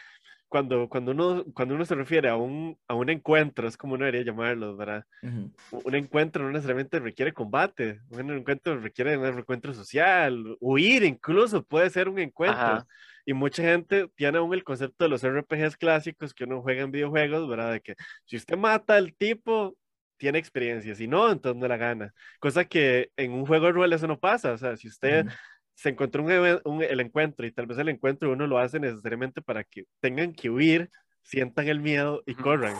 [0.51, 4.03] cuando, cuando, uno, cuando uno se refiere a un, a un encuentro, es como uno
[4.03, 5.05] debería llamarlo, ¿verdad?
[5.21, 11.89] Un encuentro no necesariamente requiere combate, un encuentro requiere un encuentro social, huir incluso puede
[11.89, 12.59] ser un encuentro.
[12.59, 12.87] Ajá.
[13.25, 16.91] Y mucha gente tiene aún el concepto de los RPGs clásicos que uno juega en
[16.91, 17.71] videojuegos, ¿verdad?
[17.71, 19.77] De que si usted mata al tipo,
[20.17, 22.13] tiene experiencia, si no, entonces no la gana.
[22.39, 25.27] Cosa que en un juego de rol eso no pasa, o sea, si usted.
[25.75, 29.41] Se encontró un, un- el encuentro y tal vez el encuentro uno lo hace necesariamente
[29.41, 30.89] para que tengan que huir,
[31.23, 32.75] sientan el miedo y corran.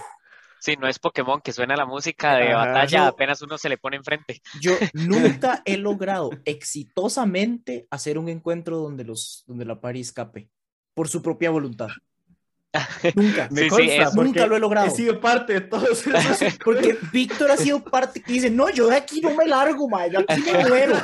[0.59, 2.67] Sí, no es Pokémon que suena la música de Ajá.
[2.67, 4.41] batalla Yo- apenas uno se le pone enfrente.
[4.61, 10.49] Yo nunca he logrado exitosamente hacer un encuentro donde, los, donde la party escape
[10.93, 11.87] por su propia voluntad.
[13.15, 13.49] Nunca.
[13.51, 14.87] Me Sí, sí, consta, porque Nunca lo he logrado.
[14.87, 16.57] He sido parte de todos esos.
[16.63, 20.09] Porque Víctor ha sido parte que dice, no, yo de aquí no me largo, mae,
[20.11, 20.95] yo aquí me muero.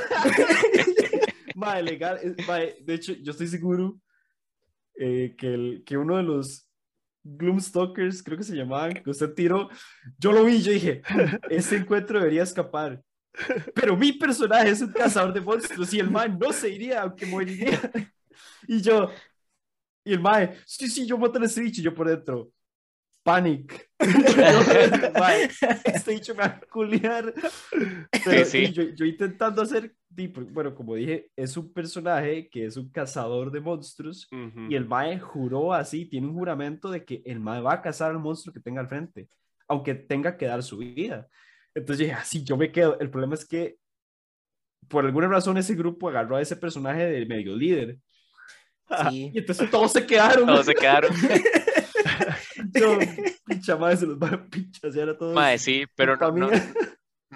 [1.67, 2.35] Mae, legal.
[2.47, 3.99] mae, de hecho, yo estoy seguro
[4.95, 6.67] eh, que, el, que uno de los
[7.23, 9.69] Gloomstalkers, creo que se llamaban, que usted tiró,
[10.17, 11.01] yo lo vi, yo dije,
[11.49, 13.01] este encuentro debería escapar.
[13.75, 17.25] Pero mi personaje es un cazador de monstruos y el man no se iría, aunque
[17.25, 17.79] moriría.
[18.67, 19.09] Y yo,
[20.03, 22.51] y el mae, sí, sí, yo mato a ese bicho, y yo por dentro.
[23.23, 23.89] panic.
[25.83, 27.33] este dicho me va a culiar.
[28.23, 28.71] Pero, sí.
[28.71, 29.93] Yo, yo intentando hacer,
[30.25, 34.27] bueno, como dije, es un personaje que es un cazador de monstruos
[34.69, 38.11] y el Mae juró así, tiene un juramento de que el Mae va a cazar
[38.11, 39.29] al monstruo que tenga al frente,
[39.67, 41.27] aunque tenga que dar su vida.
[41.75, 42.97] Entonces dije, así yo me quedo.
[42.99, 43.77] El problema es que
[44.87, 47.99] por alguna razón ese grupo agarró a ese personaje de medio líder.
[49.09, 49.31] Sí.
[49.33, 50.47] Y entonces todos se quedaron.
[50.47, 51.13] Todos se quedaron.
[52.73, 52.97] Yo,
[53.45, 55.35] pincha madre, se los va a pinchasear a todos.
[55.35, 56.49] Mae, sí, pero no,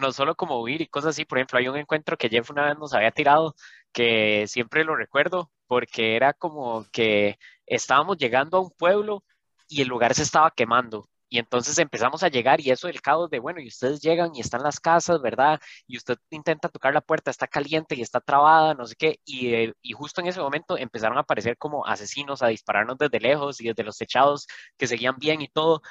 [0.02, 1.26] no solo como huir y cosas así.
[1.26, 3.56] Por ejemplo, hay un encuentro que Jeff una vez nos había tirado
[3.94, 9.24] que siempre lo recuerdo porque era como que estábamos llegando a un pueblo
[9.68, 11.08] y el lugar se estaba quemando.
[11.30, 14.42] Y entonces empezamos a llegar y eso del caos de, bueno, y ustedes llegan y
[14.42, 15.62] están las casas, ¿verdad?
[15.88, 19.20] Y usted intenta tocar la puerta, está caliente y está trabada, no sé qué.
[19.24, 23.62] Y, y justo en ese momento empezaron a aparecer como asesinos a dispararnos desde lejos
[23.62, 24.46] y desde los techados
[24.78, 25.82] que seguían bien y todo.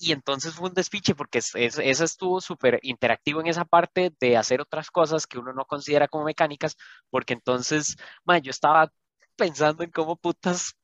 [0.00, 4.12] Y entonces fue un despiche porque es, es- eso estuvo súper interactivo en esa parte
[4.20, 6.76] de hacer otras cosas que uno no considera como mecánicas,
[7.10, 8.92] porque entonces, mae, yo estaba
[9.36, 10.74] pensando en cómo putas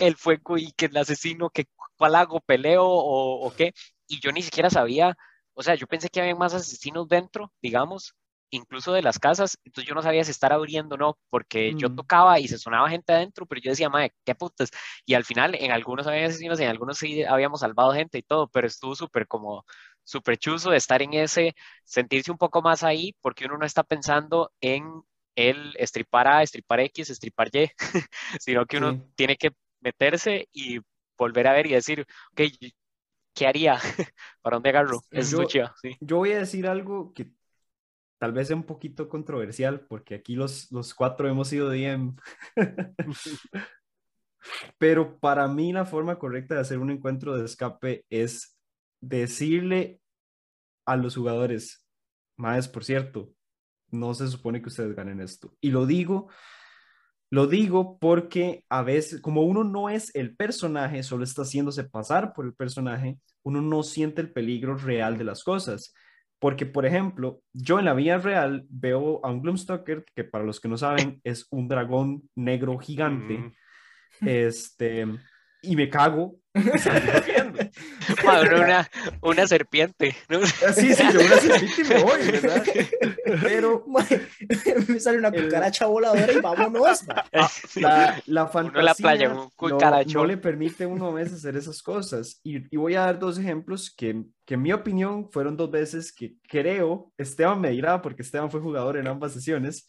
[0.00, 3.72] el fuego y que el asesino, que cuál hago, peleo o, o qué,
[4.06, 5.16] y yo ni siquiera sabía,
[5.54, 8.14] o sea, yo pensé que había más asesinos dentro, digamos,
[8.50, 11.88] incluso de las casas, entonces yo no sabía si estar abriendo o no, porque yo
[11.88, 11.90] Mm.
[11.90, 14.70] tocaba y se sonaba gente adentro, pero yo decía, madre, qué putas,
[15.04, 18.48] y al final en algunos había asesinos en algunos sí habíamos salvado gente y todo,
[18.48, 19.64] pero estuvo súper como,
[20.04, 21.54] súper chuzo de estar en ese,
[21.84, 25.02] sentirse un poco más ahí, porque uno no está pensando en
[25.34, 27.70] el estripar A, estripar X, estripar Y,
[28.40, 29.02] sino que uno Sí.
[29.14, 30.78] tiene que meterse y
[31.18, 32.40] volver a ver y decir, ok,
[33.34, 33.78] ¿qué haría?
[34.42, 35.04] ¿Para dónde agarro?
[35.12, 36.00] Eso yo- es chiva, sí.
[36.00, 37.30] Yo voy a decir algo que
[38.18, 42.16] tal vez sea un poquito controversial, porque aquí los, los cuatro hemos sido DM.
[44.78, 48.56] Pero para mí la forma correcta de hacer un encuentro de escape es
[49.00, 50.00] decirle
[50.84, 51.86] a los jugadores,
[52.36, 53.32] más por cierto,
[53.90, 55.54] no se supone que ustedes ganen esto.
[55.60, 56.28] Y lo digo,
[57.30, 62.32] lo digo porque a veces, como uno no es el personaje, solo está haciéndose pasar
[62.32, 65.92] por el personaje, uno no siente el peligro real de las cosas.
[66.38, 70.60] Porque, por ejemplo, yo en la vida real veo a un Gloomstalker, que para los
[70.60, 73.52] que no saben es un dragón negro gigante, Ujú.
[74.20, 75.06] este,
[75.66, 76.38] y me cago.
[76.72, 77.60] y salgo corriendo.
[78.24, 78.88] Madre, una,
[79.22, 80.40] una serpiente, ¿no?
[80.66, 82.64] Así, sí, yo una serpiente y me voy, ¿verdad?
[83.42, 83.84] Pero
[84.88, 87.04] me sale una El- cucaracha voladora y vámonos.
[87.34, 91.34] Ah, la, la fantasía la playa, un no, no le permite a uno a veces
[91.38, 92.40] hacer esas cosas.
[92.42, 96.12] Y, y voy a dar dos ejemplos que, que en mi opinión fueron dos veces
[96.12, 99.86] que creo, Esteban me dirá, porque Esteban fue jugador en ambas sesiones,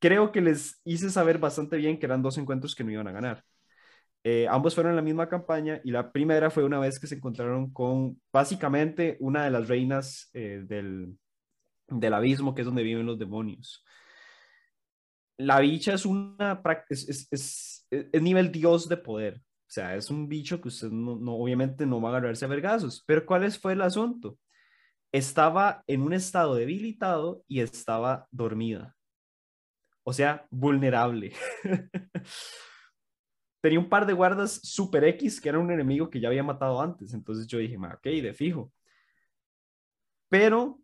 [0.00, 3.12] creo que les hice saber bastante bien que eran dos encuentros que no iban a
[3.12, 3.44] ganar.
[4.28, 7.14] Eh, ambos fueron en la misma campaña y la primera fue una vez que se
[7.14, 11.16] encontraron con básicamente una de las reinas eh, del,
[11.86, 13.84] del abismo, que es donde viven los demonios.
[15.38, 17.86] La bicha es una es,
[18.20, 19.36] nivel dios de poder.
[19.36, 23.04] O sea, es un bicho que usted no, obviamente no va a agarrarse a vergazos.
[23.06, 24.36] Pero ¿cuál fue el asunto?
[25.12, 28.96] Estaba en un estado debilitado y estaba dormida.
[30.02, 31.32] O sea, vulnerable.
[33.66, 36.80] Tenía un par de guardas super X que era un enemigo que ya había matado
[36.80, 37.12] antes.
[37.12, 38.72] Entonces yo dije, "Ma, ok, de fijo.
[40.28, 40.78] Pero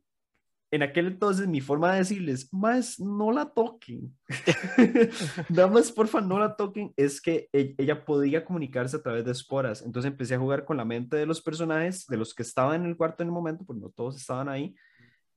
[0.73, 4.13] en aquel entonces mi forma de decirles, más no la toquen.
[5.49, 6.93] Nada más, porfa, no la toquen.
[6.97, 9.83] Es que e- ella podía comunicarse a través de esporas.
[9.83, 12.89] Entonces empecé a jugar con la mente de los personajes, de los que estaban en
[12.89, 14.75] el cuarto en el momento, porque no todos estaban ahí,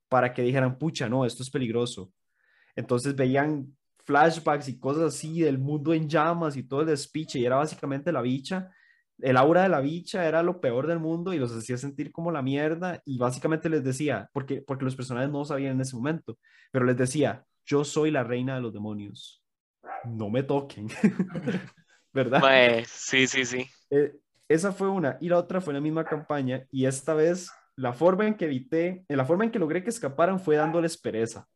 [0.09, 2.11] para que dijeran, pucha, no, esto es peligroso.
[2.75, 7.45] Entonces veían flashbacks y cosas así del mundo en llamas y todo el despiche, y
[7.45, 8.71] era básicamente la bicha.
[9.19, 12.31] El aura de la bicha era lo peor del mundo y los hacía sentir como
[12.31, 16.37] la mierda y básicamente les decía, porque, porque los personajes no sabían en ese momento,
[16.71, 19.41] pero les decía, yo soy la reina de los demonios,
[20.05, 20.87] no me toquen,
[22.13, 22.41] ¿verdad?
[22.41, 23.65] Mae, sí, sí, sí.
[23.89, 24.13] Eh,
[24.47, 25.17] esa fue una.
[25.19, 26.65] Y la otra fue la misma campaña.
[26.71, 30.39] Y esta vez, la forma en que evité, la forma en que logré que escaparan
[30.39, 31.47] fue dándoles pereza.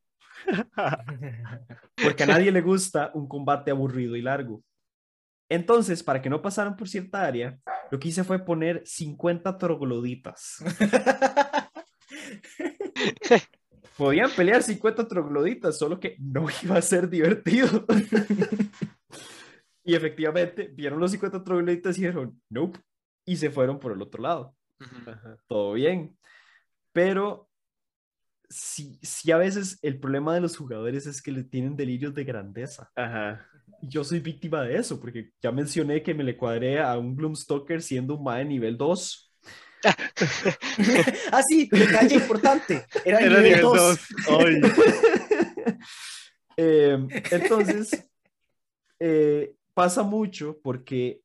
[2.03, 4.63] Porque a nadie le gusta un combate aburrido y largo.
[5.49, 7.57] Entonces, para que no pasaran por cierta área,
[7.89, 10.57] lo que hice fue poner 50 trogloditas.
[13.97, 17.85] Podían pelear 50 trogloditas, solo que no iba a ser divertido.
[19.83, 22.79] y efectivamente, vieron los 50 trogloditas y dijeron, nope,
[23.25, 24.55] y se fueron por el otro lado.
[25.47, 26.17] Todo bien.
[26.93, 27.48] Pero
[28.49, 32.23] sí, sí a veces el problema de los jugadores es que le tienen delirios de
[32.23, 32.89] grandeza.
[32.95, 33.45] Ajá.
[33.81, 37.15] Y yo soy víctima de eso, porque ya mencioné que me le cuadré a un
[37.15, 39.27] Gloomstalker siendo un mae nivel 2
[41.31, 42.85] ah, sí, detalle importante.
[43.05, 43.99] Era, Era nivel nivel 2.
[44.27, 44.39] 2.
[44.45, 44.61] Ay,
[46.61, 46.97] Eh,
[47.31, 48.05] entonces,
[48.99, 51.21] eh, pasa mucho porque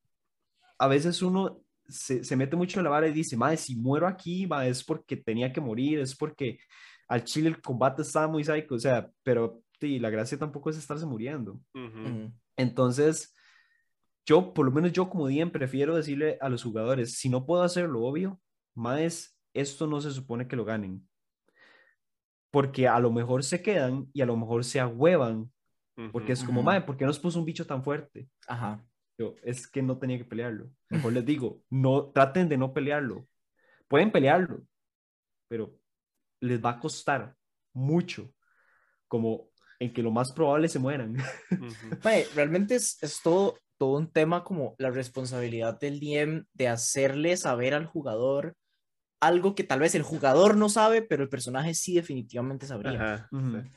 [0.78, 4.06] a veces uno se, se mete mucho en la vara y dice, madre, si muero
[4.06, 6.58] aquí, ma, es porque tenía que morir, es porque
[7.08, 10.78] al chile el combate estaba muy psycho, o sea, pero sí, la gracia tampoco es
[10.78, 11.60] estarse muriendo.
[12.56, 13.34] Entonces,
[14.26, 17.62] yo, por lo menos yo como DM, prefiero decirle a los jugadores, si no puedo
[17.62, 18.40] hacer lo obvio,
[18.74, 21.06] más esto no se supone que lo ganen.
[22.50, 25.50] Porque a lo mejor se quedan y a lo mejor se ahuevan,
[26.12, 28.28] porque es como, madre, ¿por qué nos puso un bicho tan fuerte?
[28.48, 28.84] Ajá.
[29.16, 30.70] Yo, es que no tenía que pelearlo.
[30.90, 33.26] Mejor les digo, no, traten de no pelearlo.
[33.86, 34.62] Pueden pelearlo,
[35.46, 35.78] pero
[36.44, 37.34] les va a costar
[37.72, 38.32] mucho,
[39.08, 41.16] como en que lo más probable se mueran.
[41.52, 41.98] ujú.
[42.02, 47.36] Mae, realmente es, es todo, todo un tema como la responsabilidad del DM de hacerle
[47.36, 48.54] saber al jugador
[49.20, 53.28] algo que tal vez el jugador no sabe, pero el personaje sí definitivamente sabría.
[53.32, 53.62] Ujú.
[53.62, 53.70] sí.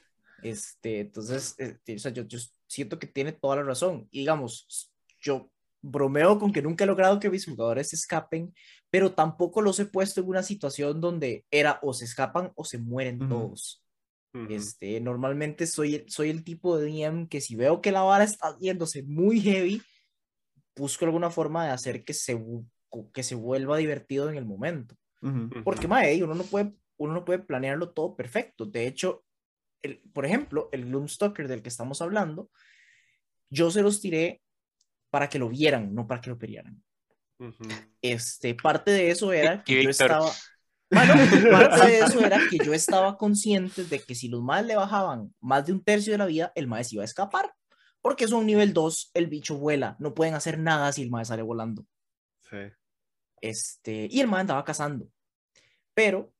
[0.43, 4.07] Este, entonces, eh, o sea, yo, yo siento que tiene toda la razón.
[4.11, 5.49] Y digamos, yo
[5.89, 8.53] bromeo con que nunca he logrado que mis jugadores se escapen,
[8.89, 12.77] pero tampoco los he puesto en una situación donde era o se escapan o se
[12.77, 13.29] mueren Ujú.
[13.29, 13.83] todos.
[14.33, 14.53] Ujú.
[14.53, 18.57] Este, normalmente soy, soy el tipo de DM que si veo que la vara está
[18.59, 19.81] yéndose muy heavy,
[20.75, 22.39] busco alguna forma de hacer que se,
[23.13, 24.95] que se vuelva divertido en el momento.
[25.21, 25.63] Ujú.
[25.63, 28.65] Porque, mae, uno no puede, uno no puede planearlo todo perfecto.
[28.65, 29.25] De hecho,
[29.81, 32.49] el, por ejemplo, el Gloomstalker del que estamos hablando,
[33.49, 34.41] yo se los tiré
[35.09, 36.81] para que lo vieran, no para que lo pelearan.
[38.01, 40.31] Este, parte de eso era que yo estaba...
[40.89, 41.13] Bueno,
[41.51, 45.33] parte de eso era que yo estaba consciente de que si los maes le bajaban
[45.41, 47.53] más de un tercio de la vida, el se iba a escapar.
[48.01, 51.25] Porque es un nivel 2, el bicho vuela, no pueden hacer nada si el mae
[51.25, 51.85] sale volando.
[52.49, 52.57] Sí.
[53.41, 55.09] Este, y el mae andaba cazando.
[55.93, 56.31] Pero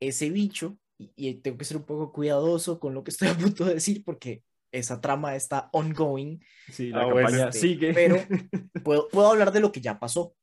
[0.00, 3.38] ese bicho, y, y tengo que ser un poco cuidadoso con lo que estoy a
[3.38, 4.42] punto de decir porque
[4.72, 7.94] esa trama está ongoing, Sí, la Ah, bueno, campaña este, sigue.
[7.94, 8.16] pero
[8.84, 10.34] puedo, puedo hablar de lo que ya pasó,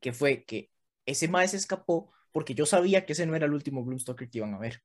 [0.00, 0.70] que fue que
[1.06, 4.38] ese mae se escapó porque yo sabía que ese no era el último Gloomstalker que
[4.38, 4.82] iban a ver.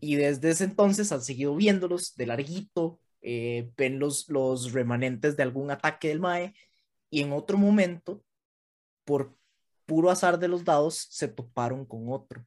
[0.00, 5.42] Y desde ese entonces han seguido viéndolos de larguito, eh, ven los, los remanentes de
[5.44, 6.54] algún ataque del Mae,
[7.10, 8.24] y en otro momento,
[9.04, 9.36] por
[9.86, 12.44] puro azar de los dados, se toparon con otro.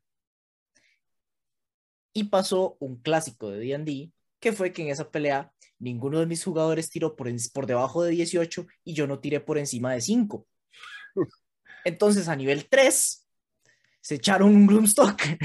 [2.14, 6.44] Y pasó un clásico de D&D, que fue que en esa pelea ninguno de mis
[6.44, 10.02] jugadores tiró por, en- por debajo de 18 y yo no tiré por encima de
[10.02, 10.46] 5.
[11.86, 13.28] Entonces a nivel 3
[14.02, 15.38] se echaron un Gloomstalker.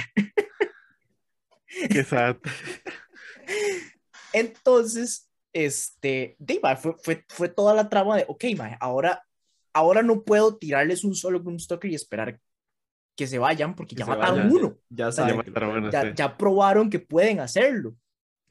[1.91, 2.37] Qué sad.
[4.33, 9.25] Entonces, este, de, fue, fue, fue toda la trama de, ok, mae, ahora,
[9.73, 12.41] ahora no puedo tirarles un solo Gloomstalker y esperar
[13.17, 14.53] que se vayan porque Que ya mataron vayan.
[14.53, 14.79] uno.
[14.89, 16.09] Ya sea, Ya mataron Ya, sí.
[16.15, 17.95] ya probaron que pueden hacerlo.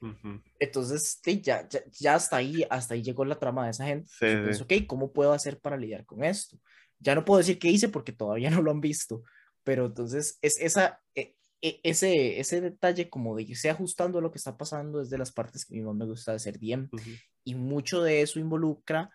[0.02, 0.42] Ujú.
[0.58, 4.08] Entonces, ya, ya, ya hasta ahí, hasta ahí llegó la trama de esa gente.
[4.08, 4.62] Sí, Entonces, sí.
[4.82, 6.58] ok, ¿cómo puedo hacer para lidiar con esto?
[6.98, 9.22] Ya no puedo decir qué hice porque todavía no lo han visto,
[9.64, 14.30] pero entonces es esa, e- e- ese, ese detalle como de irse ajustando a lo
[14.30, 16.58] que está pasando es de las partes que a mí más me gusta de ser
[16.58, 17.10] DM Ujú.
[17.44, 19.10] y mucho de eso involucra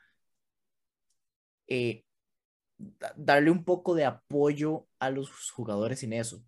[1.67, 2.03] eh,
[2.77, 6.43] da- darle un poco de apoyo a los jugadores en eso.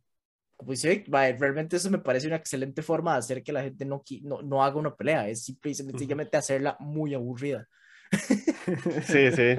[0.60, 3.64] Como dice, Vic, mae, realmente eso me parece una excelente forma de hacer que la
[3.64, 7.66] gente no, no, no haga una pelea, es simple y sencillamente hacerla muy aburrida.
[9.06, 9.56] Sí, sí.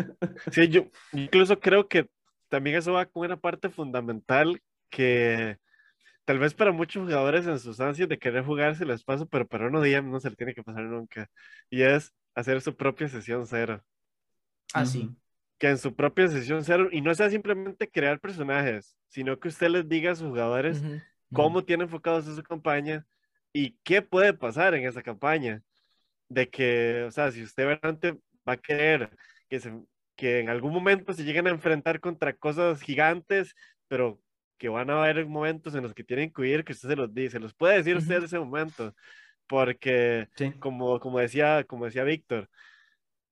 [0.52, 2.06] Sí, yo incluso creo que
[2.50, 4.60] también eso va con una parte fundamental
[4.90, 5.56] que
[6.26, 9.48] tal vez para muchos jugadores en sus ansias de querer jugar se les pasa, pero
[9.48, 11.30] para uno DM no se le tiene que pasar nunca.
[11.70, 13.82] Y es hacer su propia sesión cero.
[14.74, 15.04] Así.
[15.04, 15.16] Ujú.
[15.60, 19.68] Que en su propia sesión cero, y no sea simplemente crear personajes, sino que usted
[19.68, 21.02] les diga a sus jugadores Ujú, ujú.
[21.32, 23.06] cómo tiene enfocados su campaña
[23.52, 25.62] y qué puede pasar en esa campaña.
[26.30, 28.12] De que, o sea, si usted realmente
[28.48, 29.10] va a querer
[29.50, 29.70] que, se,
[30.16, 33.54] que en algún momento se lleguen a enfrentar contra cosas gigantes,
[33.86, 34.18] pero
[34.56, 37.12] que van a haber momentos en los que tienen que huir, que usted se los
[37.12, 38.94] dice, los puede decir usted en ese momento,
[39.46, 40.52] porque Sí.
[40.58, 42.48] como, como decía, como decía Víctor,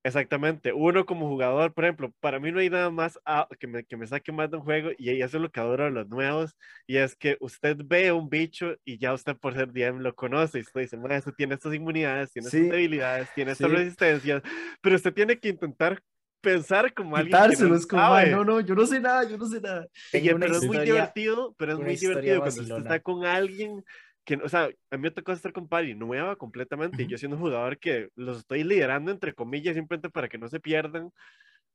[0.05, 3.85] exactamente, uno como jugador, por ejemplo, para mí no hay nada más a- que, me,
[3.85, 6.09] que me saque más de un juego y eso es lo que adoro de los
[6.09, 10.15] nuevos, y es que usted ve un bicho y ya usted por ser DM lo
[10.15, 12.57] conoce y usted dice, "Ma, eso tiene estas inmunidades, tiene Sí.
[12.59, 13.77] estas debilidades, tiene estas Sí.
[13.77, 14.43] resistencias,
[14.81, 16.01] pero usted tiene que intentar
[16.41, 19.61] pensar como alguien que no como, no, no, yo no sé nada, yo no sé
[19.61, 19.87] nada.
[20.13, 22.95] Una pero es muy historia- divertido, pero es muy historia divertido cuando usted vacilona.
[22.95, 23.85] está con alguien
[24.29, 27.09] que, o sea, a mí me tocó estar con Pari nueva completamente, y Ujú.
[27.09, 30.61] yo siendo un jugador que los estoy liderando, entre comillas, simplemente para que no se
[30.61, 31.11] pierdan.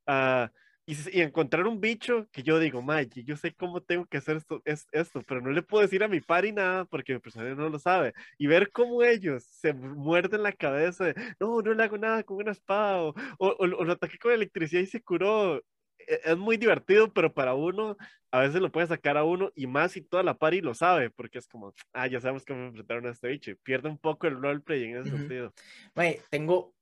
[0.07, 0.51] ah,
[0.85, 4.37] y, y encontrar un bicho que yo digo, Mike, yo sé cómo tengo que hacer
[4.37, 7.55] esto, es, esto, pero no le puedo decir a mi pari nada porque mi personaje
[7.55, 8.13] no lo sabe.
[8.37, 12.23] Y ver cómo ellos se mu- muerden la cabeza de, no, no le hago nada
[12.23, 15.61] con una espada, o, o, o o lo ataqué con electricidad y se curó.
[16.07, 17.97] E- Es muy divertido, pero para uno,
[18.31, 21.09] a veces lo puede sacar a uno, y más si toda la pari lo sabe,
[21.09, 23.51] porque es como, ah, ya sabemos cómo enfrentaron a este bicho.
[23.51, 25.17] y Pierde un poco el roleplay en ese Ujú.
[25.17, 25.53] sentido.
[25.95, 26.73] Mae, tengo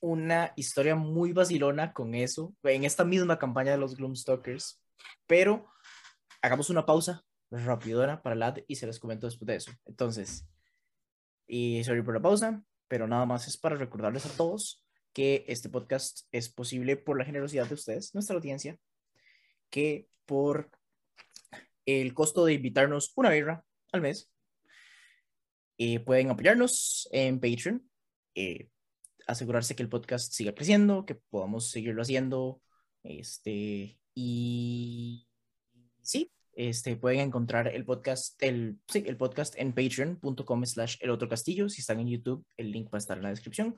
[0.00, 4.82] una historia muy vacilona con eso, en esta misma campaña de los Gloomstalkers,
[5.26, 5.66] pero
[6.42, 9.72] hagamos una pausa rapidona para el ad y se les comento después de eso.
[9.84, 10.46] Entonces,
[11.46, 15.68] y sorry por la pausa, pero nada más es para recordarles a todos que este
[15.68, 18.78] podcast es posible por la generosidad de ustedes, nuestra audiencia,
[19.70, 20.70] que por
[21.86, 24.30] el costo de invitarnos una birra al mes,
[25.78, 27.88] eh, pueden apoyarnos en Patreon,
[28.34, 28.68] eh,
[29.26, 32.62] asegurarse que el podcast siga creciendo, que podamos seguirlo haciendo,
[33.02, 35.26] este, y
[36.02, 41.68] sí, este, pueden encontrar el podcast, el, el podcast en patreon.com slash el otro castillo,
[41.68, 43.76] si están en YouTube, el link va a estar en la descripción.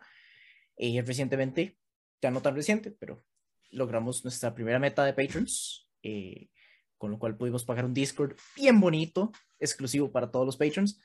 [0.76, 1.78] Eh, recientemente,
[2.20, 3.22] ya no tan reciente, pero
[3.70, 6.48] logramos nuestra primera meta de patrons, eh,
[6.98, 11.00] con lo cual pudimos pagar un Discord bien bonito, exclusivo para todos los patrons.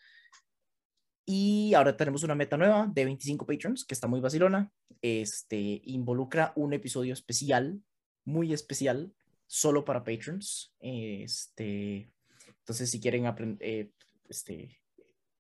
[1.26, 4.72] Y ahora tenemos una meta nueva de 25 patrons, que está muy vacilona.
[5.01, 7.82] Este, involucra un episodio especial,
[8.24, 9.13] muy especial,
[9.45, 10.74] solo para patrons.
[10.80, 12.11] Este,
[12.59, 13.91] entonces, si quieren aprender,
[14.30, 14.80] este,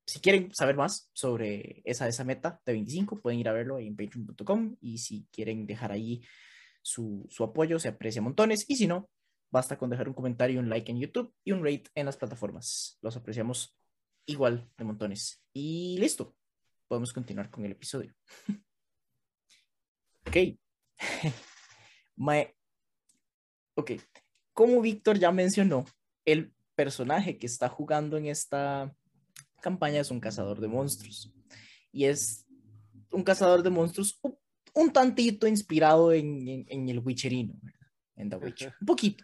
[0.07, 3.97] si quieren saber más sobre esa, meta de 25, pueden ir a verlo ahí en
[3.97, 4.77] patreon.com.
[4.79, 6.23] Y si quieren dejar ahí
[6.81, 8.65] su, apoyo, se aprecia montones.
[8.69, 9.09] Y si no,
[9.51, 12.97] basta con dejar un comentario, un like en YouTube y un rate en las plataformas.
[13.01, 13.77] Los apreciamos
[14.25, 15.43] igual de montones.
[15.53, 16.37] Y listo,
[16.87, 18.15] podemos continuar con el episodio.
[20.25, 20.37] ok.
[22.15, 22.57] Mae-
[23.79, 23.91] Ok,
[24.53, 25.85] como Víctor ya mencionó,
[26.25, 28.96] el personaje que está jugando en esta
[29.61, 31.31] campaña es un cazador de monstruos.
[31.91, 32.45] Y es
[33.11, 34.19] un cazador de monstruos
[34.73, 37.87] un, tantito inspirado en, en- en el Witcherino, ¿verdad?
[38.15, 38.73] En The Witcher.
[38.81, 39.23] Un poquito,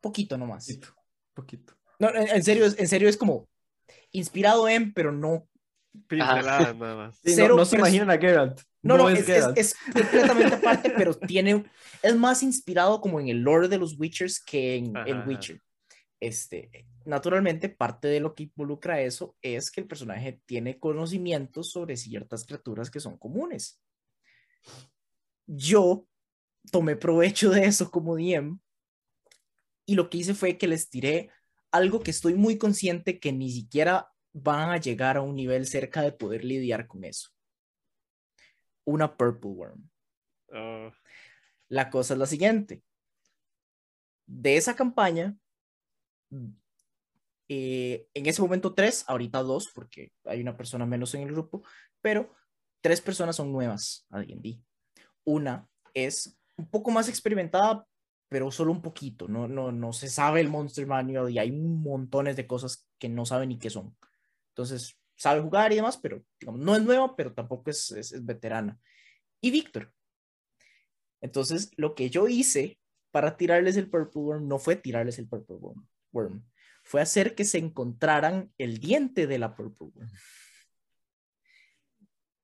[0.00, 0.66] poquito nomás.
[0.66, 0.88] Poquito,
[1.34, 1.74] poquito.
[1.98, 3.48] No, en, en serio, es- en serio es como
[4.12, 5.46] inspirado en, pero no.
[6.08, 7.18] Pinceladas nada más.
[7.24, 8.60] Sí, no- no, se imaginan a Geralt.
[8.82, 9.58] No, no, es, es, Geralt.
[9.58, 11.64] es completamente aparte, pero tiene,
[12.02, 15.26] es más inspirado como en el lore de los Witchers que en el.
[15.26, 15.60] Witcher.
[16.20, 21.96] Este, naturalmente, parte de lo que involucra eso es que el personaje tiene conocimientos sobre
[21.96, 23.80] ciertas criaturas que son comunes.
[25.46, 26.06] Yo
[26.70, 28.58] tomé provecho de eso como DM
[29.86, 31.30] y lo que hice fue que les tiré
[31.70, 36.02] algo que estoy muy consciente que ni siquiera van a llegar a un nivel cerca
[36.02, 37.30] de poder lidiar con eso.
[38.84, 39.90] Una Purple Worm.
[40.48, 40.92] Oh,
[41.68, 42.82] La cosa es la siguiente.
[44.26, 45.36] De esa campaña,
[47.48, 51.62] eh, en ese momento tres, ahorita dos, porque hay una persona menos en el grupo,
[52.00, 52.32] pero
[52.80, 54.60] tres personas son nuevas a D&D.
[55.24, 57.86] Una es un poco más experimentada,
[58.28, 59.28] pero solo un poquito.
[59.28, 63.24] No, no, no se sabe el Monster Manual y hay montones de cosas que no
[63.24, 63.96] sabe ni qué son.
[64.50, 68.24] Entonces, sabe jugar y demás, pero digamos, no es nueva, pero tampoco es, es, es
[68.24, 68.78] veterana.
[69.40, 69.92] Y Víctor.
[71.20, 72.78] Entonces, lo que yo hice
[73.10, 75.86] para tirarles el Purple Worm no fue tirarles el Purple Worm,
[76.16, 76.44] worm,
[76.82, 80.10] fue hacer que se encontraran el diente de la Purple Worm.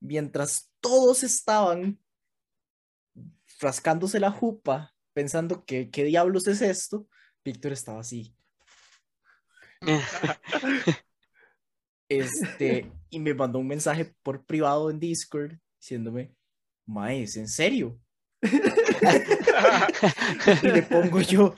[0.00, 2.00] Mientras todos estaban
[3.60, 7.06] rascándose la jupa, pensando que qué diablos es esto,
[7.44, 8.34] Víctor estaba así.
[12.08, 16.34] Este, y me mandó un mensaje por privado en Discord diciéndome,
[16.84, 17.98] Mae, ¿es en serio?
[20.62, 21.54] y le pongo yo,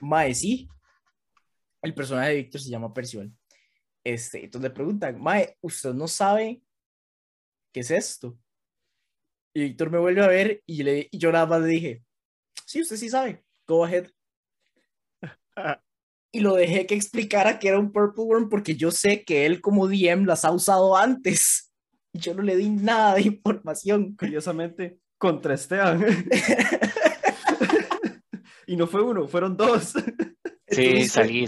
[0.00, 0.68] Mae, sí.
[1.82, 3.32] El personaje de Víctor se llama Percival.
[4.04, 6.62] Este, entonces le preguntan, Mae, ¿usted no sabe
[7.72, 8.38] qué es esto?
[9.54, 12.04] Y Víctor me vuelve a ver y, le, y yo nada más le dije,
[12.66, 14.10] sí, usted sí sabe, go ahead.
[16.32, 19.62] Y lo dejé que explicara que era un Purple Worm porque yo sé que él
[19.62, 21.72] como DM las ha usado antes.
[22.12, 24.14] Y yo no le di nada de información.
[24.16, 26.04] Curiosamente, contra Esteban.
[28.66, 29.94] y no fue uno, fueron dos.
[30.68, 31.46] Sí, salí,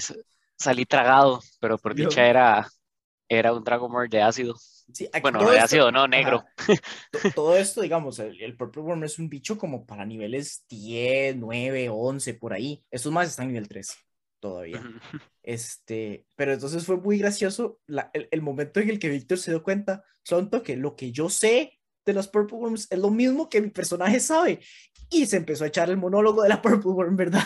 [0.56, 2.68] salí tragado, pero por dicha era,
[3.28, 4.54] era un Dragomore de ácido.
[4.92, 6.44] sí, Bueno, de esto- ácido, no, negro.
[6.56, 6.74] Ajá.
[7.34, 11.88] Todo esto, digamos, el, el Purple Worm es un bicho como para niveles 10, 9,
[11.90, 12.84] 11, por ahí.
[12.90, 13.96] Estos más están en nivel 3
[14.40, 14.80] todavía.
[15.42, 19.50] Este, pero entonces fue muy gracioso la- el, el momento en el que Víctor se
[19.50, 23.48] dio cuenta, Sonto, que lo que yo sé de las Purple Worms es lo mismo
[23.48, 24.60] que mi personaje sabe.
[25.10, 27.42] Y se empezó a echar el monólogo de la Purple Worm, ¿verdad?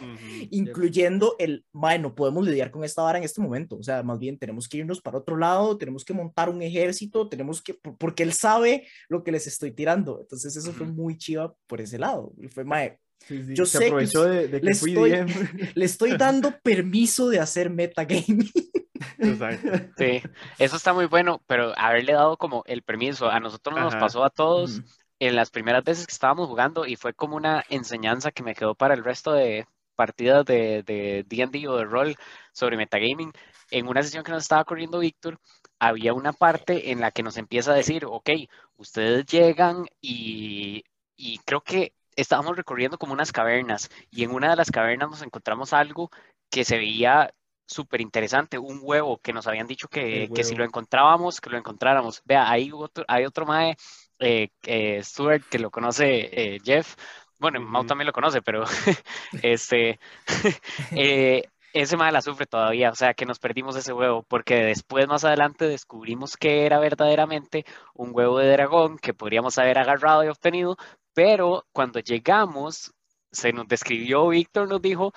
[0.00, 0.46] Ujú.
[0.50, 3.76] Incluyendo el, mae, no podemos lidiar con esta vara en este momento.
[3.76, 7.28] O sea, más bien tenemos que irnos para otro lado, tenemos que montar un ejército,
[7.28, 10.20] tenemos que, por- porque él sabe lo que les estoy tirando.
[10.20, 10.94] Entonces eso fue Ujú.
[10.94, 12.32] muy chiva por ese lado.
[12.40, 15.12] Y fue, mae, Sí, sí, Yo sé que de, de que le fui estoy-
[15.76, 18.50] le estoy dando permiso de hacer metagaming.
[19.18, 19.70] Exacto.
[19.96, 20.20] Sí,
[20.58, 24.00] eso está muy bueno, pero haberle dado como el permiso, a nosotros nos Ajá.
[24.00, 24.82] pasó a todos
[25.20, 28.74] en las primeras veces que estábamos jugando y fue como una enseñanza que me quedó
[28.74, 29.66] para el resto de
[30.02, 32.16] partidas de de D&D o de rol
[32.52, 33.32] sobre metagaming.
[33.70, 35.38] En una sesión que nos estaba corriendo Víctor,
[35.78, 38.30] había una parte en la que nos empieza a decir, ok,
[38.76, 40.84] ustedes llegan y,
[41.16, 45.22] y creo que estábamos recorriendo como unas cavernas y en una de las cavernas nos
[45.22, 46.10] encontramos algo
[46.50, 47.32] que se veía
[47.66, 51.58] súper interesante, un huevo que nos habían dicho que, que si lo encontrábamos, que lo
[51.58, 52.22] encontráramos.
[52.24, 53.76] Vea, hay otro, hay otro mae,
[54.18, 56.96] eh, eh, Stuart, que lo conoce eh, Jeff.
[57.42, 57.88] Bueno, Mau Ujú.
[57.88, 58.64] también lo conoce, pero
[59.42, 59.98] este,
[60.94, 65.08] eh, ese mae la sufre todavía, o sea que nos perdimos ese huevo, porque después
[65.08, 67.64] más adelante descubrimos que era verdaderamente
[67.94, 70.76] un huevo de dragón que podríamos haber agarrado y obtenido,
[71.14, 72.92] pero cuando llegamos,
[73.32, 75.12] se nos describió, Víctor nos dijo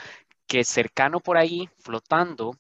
[0.47, 2.55] que cercano por ahí, flotando,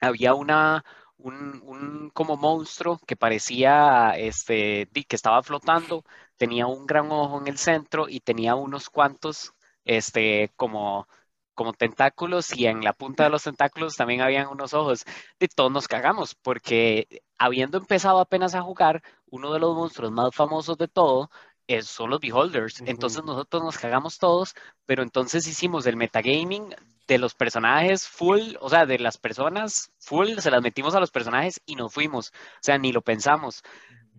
[0.00, 0.84] había una,
[1.18, 6.04] un, un como monstruo que parecía, este, que estaba flotando,
[6.38, 9.52] tenía un gran ojo en el centro y tenía unos cuantos,
[9.84, 11.08] este, como,
[11.54, 15.04] como tentáculos y en la punta de los tentáculos también habían unos ojos.
[15.40, 20.34] De todos nos cagamos porque habiendo empezado apenas a jugar, uno de los monstruos más
[20.34, 21.30] famosos de todo
[21.66, 22.80] es, son los Beholders.
[22.86, 24.54] Entonces nosotros nos cagamos todos,
[24.86, 26.74] pero entonces hicimos el metagaming
[27.06, 31.10] de los personajes full, o sea, de las personas full, se las metimos a los
[31.10, 32.28] personajes y nos fuimos.
[32.28, 33.62] O sea, ni lo pensamos.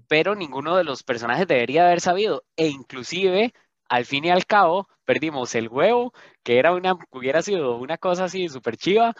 [0.09, 2.43] Pero ninguno de los personajes debería haber sabido.
[2.57, 3.53] E inclusive,
[3.89, 8.25] al fin y al cabo, perdimos el huevo, que era una, hubiera sido una cosa
[8.25, 9.15] así súper chiva.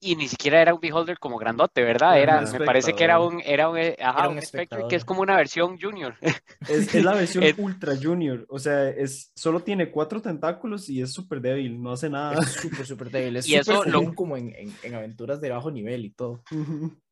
[0.00, 2.18] Y ni siquiera era un beholder como grandote, ¿verdad?
[2.20, 4.96] Era me parece que era un, era un, eh, ajá, Era un un Spectre que
[4.96, 6.16] es como una versión junior.
[6.64, 8.46] Es, es la versión Ultra Junior.
[8.48, 12.38] O sea, es, solo tiene cuatro tentáculos y es súper débil, no hace nada.
[12.38, 13.36] Es súper, súper débil.
[13.36, 16.44] Es Y eso lo- como en, en, en aventuras de bajo nivel y todo.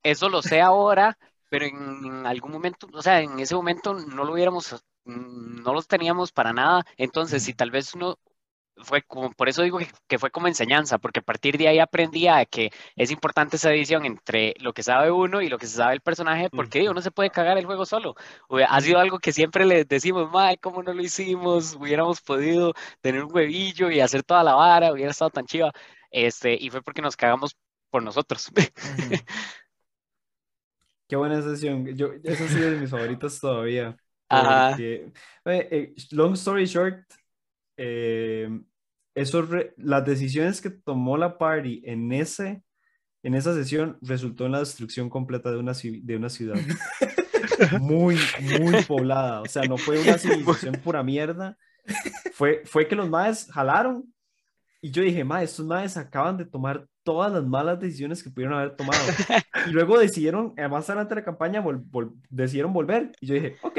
[0.03, 1.19] Eso lo sé ahora,
[1.51, 4.73] pero en algún momento, o sea, en ese momento no lo hubiéramos,
[5.05, 6.85] mm, no los teníamos para nada.
[6.97, 8.19] Entonces, si tal vez uno
[8.85, 9.79] fue como, por eso digo
[10.09, 13.71] que, fue como enseñanza, porque a partir de ahí aprendí a que es importante esa
[13.71, 16.95] división entre lo que sabe uno y lo que se sabe el personaje, porque digo,
[16.95, 18.15] no se puede cagar el juego solo.
[18.69, 21.75] Ha sido algo que siempre le decimos, mae, ¿cómo no lo hicimos?
[21.77, 25.73] Hubiéramos podido tener un huevillo y hacer toda la vara, hubiera estado tan chiva.
[26.11, 27.57] Este, y fue porque nos cagamos
[27.91, 28.51] por nosotros.
[31.11, 31.85] Qué buena sesión.
[31.97, 33.97] Yo, esa ha sido de mis favoritas todavía.
[34.29, 34.71] Ajá.
[34.71, 35.13] Porque,
[35.47, 37.01] eh, eh, long story short,
[37.77, 38.49] eh,
[39.15, 42.63] eso re- las decisiones que tomó la party en, ese,
[43.25, 46.55] en esa sesión resultó en la destrucción completa de una, de una ciudad.
[47.81, 48.17] Muy,
[48.59, 49.43] muy poblada.
[49.43, 51.59] O sea, no fue una civilización pura mierda.
[52.33, 54.11] Fue, fue que los maes jalaron
[54.81, 58.59] y yo dije, ma, estos maes acaban de tomar todas las malas decisiones que pudieron
[58.59, 58.99] haber tomado.
[59.67, 63.13] Y luego decidieron, eh, más adelante de la campaña, vol- vol- decidieron volver.
[63.21, 63.79] Y yo dije, ok,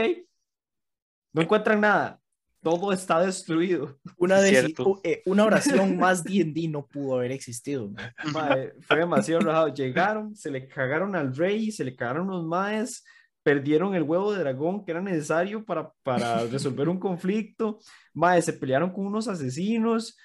[1.33, 2.19] no encuentran nada.
[2.61, 3.97] Todo está destruido.
[4.17, 7.89] Una, eh, una oración más D&D no pudo haber existido.
[7.89, 8.13] man.
[8.31, 9.73] Ma, eh, fue demasiado rajado.
[9.73, 13.03] Llegaron, se le cagaron al rey, se le cagaron los maes,
[13.41, 17.79] perdieron el huevo de dragón que era necesario para, para resolver un conflicto.
[18.13, 20.15] Mae, se pelearon con unos asesinos.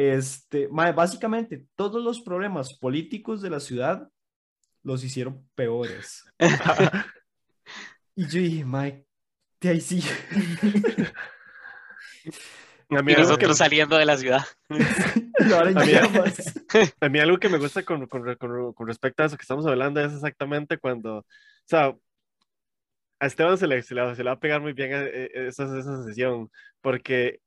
[0.00, 4.08] Este, mae, básicamente todos los problemas políticos de la ciudad
[4.82, 6.24] los hicieron peores.
[8.16, 9.06] Y yo dije, mae,
[9.60, 10.02] de ahí sí.
[12.90, 14.44] A mí Y algo nosotros saliendo de la ciudad.
[15.38, 15.92] Y ahora en A mí-.
[17.00, 19.66] A mí algo que me gusta con, con, con- con respecto a eso que estamos
[19.66, 21.26] hablando es exactamente cuando, o
[21.66, 21.94] sea,
[23.20, 25.30] a Esteban se le, se le, se le va a pegar muy bien eh, eh,
[25.48, 27.40] esa, esa sesión, porque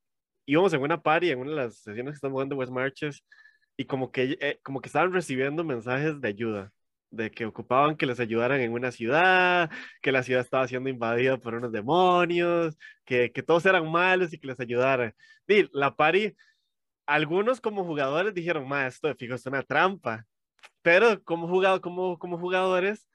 [0.46, 3.24] íbamos en una party, en una de las sesiones que estamos jugando West Marches,
[3.78, 6.72] y como que, eh, como que estaban recibiendo mensajes de ayuda,
[7.12, 9.72] de que ocupaban que les ayudaran en una ciudad,
[10.02, 14.40] que la ciudad estaba siendo invadida por unos demonios, que, que todos eran malos y
[14.40, 15.14] que les ayudaran.
[15.48, 16.34] Y la party
[17.06, 20.26] algunos como jugadores dijeron, ma, esto de fijo es una trampa.
[20.82, 23.08] Pero como, jugado, como, como jugadores,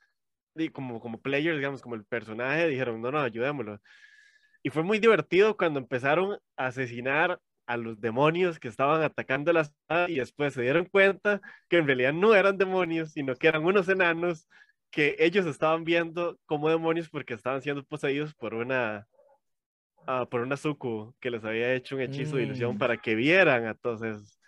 [0.55, 3.81] y como, como players, digamos, como el personaje, dijeron, no, no, ayudémoslo.
[4.69, 9.65] Y fue muy divertido cuando empezaron a asesinar a los demonios que estaban atacando la
[9.65, 11.41] ciudad y después se dieron cuenta
[11.71, 14.47] que en realidad no eran demonios, sino que eran unos enanos
[14.91, 19.09] que ellos estaban viendo como demonios porque estaban siendo poseídos por una
[20.07, 22.79] ah, por una suku que les había hecho un hechizo de ilusión Mm.
[22.79, 24.39] para que vieran a todos esos.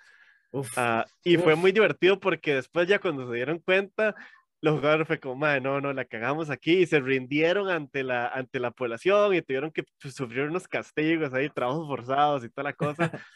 [0.53, 0.69] Uf.
[0.77, 1.61] Ah, y fue Uf.
[1.61, 4.15] muy divertido porque después ya cuando se dieron cuenta,
[4.63, 8.29] los jugadores fue como, "Mae, no, no, la cagamos aquí y se rindieron ante la,
[8.29, 12.73] ante la población y tuvieron que sufrir unos castigos ahí, trabajos forzados y toda la
[12.75, 13.11] cosa.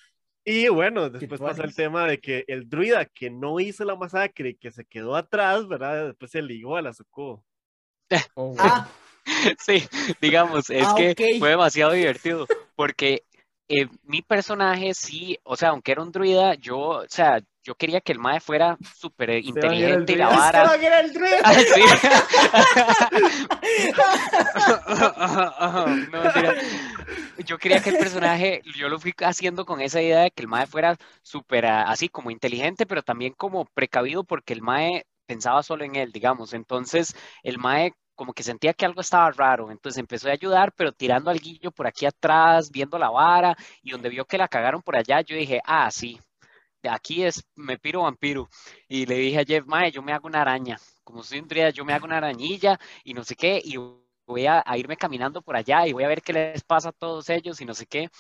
[0.47, 4.51] Y bueno, después pasó el tema de que el druida que no hizo la masacre
[4.51, 6.09] y que se quedó atrás, ¿verdad?
[6.09, 7.43] Después se ligó a la Suko.
[8.35, 8.55] Oh.
[8.59, 8.87] Ah,
[9.59, 9.83] Sí,
[10.21, 11.39] digamos, es Ah, que ok.
[11.39, 12.47] fue demasiado divertido
[12.77, 13.25] porque
[13.69, 18.03] eh, mi personaje sí, o sea, aunque era un druida, yo, o sea, yo quería
[18.03, 20.65] que el mae fuera súper el inteligente y la vara.
[21.43, 21.65] Ah, sí.
[26.13, 26.55] No, mentira.
[27.45, 30.49] Yo quería que el personaje, yo lo fui haciendo con esa idea de que el
[30.49, 35.63] mae fuera súper ah, así como inteligente, pero también como precavido porque el mae pensaba
[35.63, 36.53] solo en él, digamos.
[36.53, 40.93] Entonces, el mae como que sentía que algo estaba raro, entonces empezó a ayudar, pero
[40.93, 44.83] tirando al guillo por aquí atrás, viendo la vara, y donde vio que la cagaron
[44.83, 46.21] por allá, yo dije, ah, sí,
[46.89, 48.49] aquí es me piro vampiro.
[48.89, 51.71] Y le dije a Jeff, mae, yo me hago una araña, como soy un druida,
[51.71, 53.77] yo me hago una arañilla y no sé qué, y
[54.27, 57.29] voy a, irme caminando por allá y voy a ver qué les pasa a todos
[57.31, 58.11] ellos y no sé qué.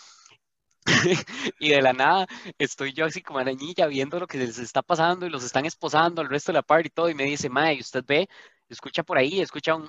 [1.58, 2.26] y de la nada
[2.58, 6.20] estoy yo así como arañilla viendo lo que les está pasando y los están esposando
[6.20, 8.28] al resto de la party y todo y me dice, mae, ¿usted ve?
[8.68, 9.88] Escucha por ahí, escucha un...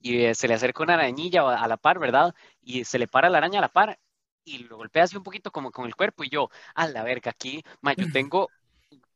[0.00, 2.34] Y eh, se le acerca una arañilla a la par, ¿verdad?
[2.62, 3.98] Y se le para la araña a la par
[4.54, 7.30] y lo golpea así un poquito como con el cuerpo y yo, a la verga,
[7.30, 8.48] aquí, mae, yo tengo...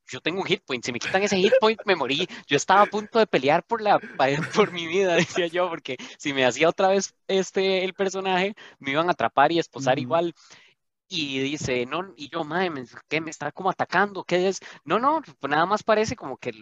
[0.08, 2.26] Yo tengo un hit point, si me quitan ese hit point me morí.
[2.46, 3.98] Yo estaba a punto de pelear por la
[4.54, 8.90] por mi vida, decía yo, porque si me hacía otra vez este el personaje, me
[8.90, 10.34] iban a atrapar y esposar igual.
[11.08, 12.70] Y dice, no, y yo, madre,
[13.08, 14.24] ¿qué me está como atacando?
[14.24, 14.60] ¿Qué es?
[14.84, 16.52] No, no, nada más parece como que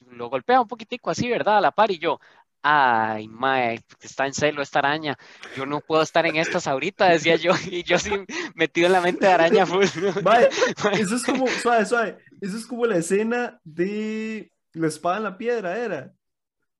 [0.00, 1.58] lo golpea un poquitico así, ¿verdad?
[1.58, 2.20] A la par y yo,
[2.66, 5.18] ay, mae, está en celo esta araña.
[5.54, 8.10] Yo no puedo estar en estas ahorita, decía yo, y yo sí
[8.54, 9.66] metido en la mente de araña.
[10.24, 10.48] Mae,
[10.84, 15.24] Mae, eso es como, suave, suave, eso es como la escena de la espada en
[15.24, 16.14] la piedra, era.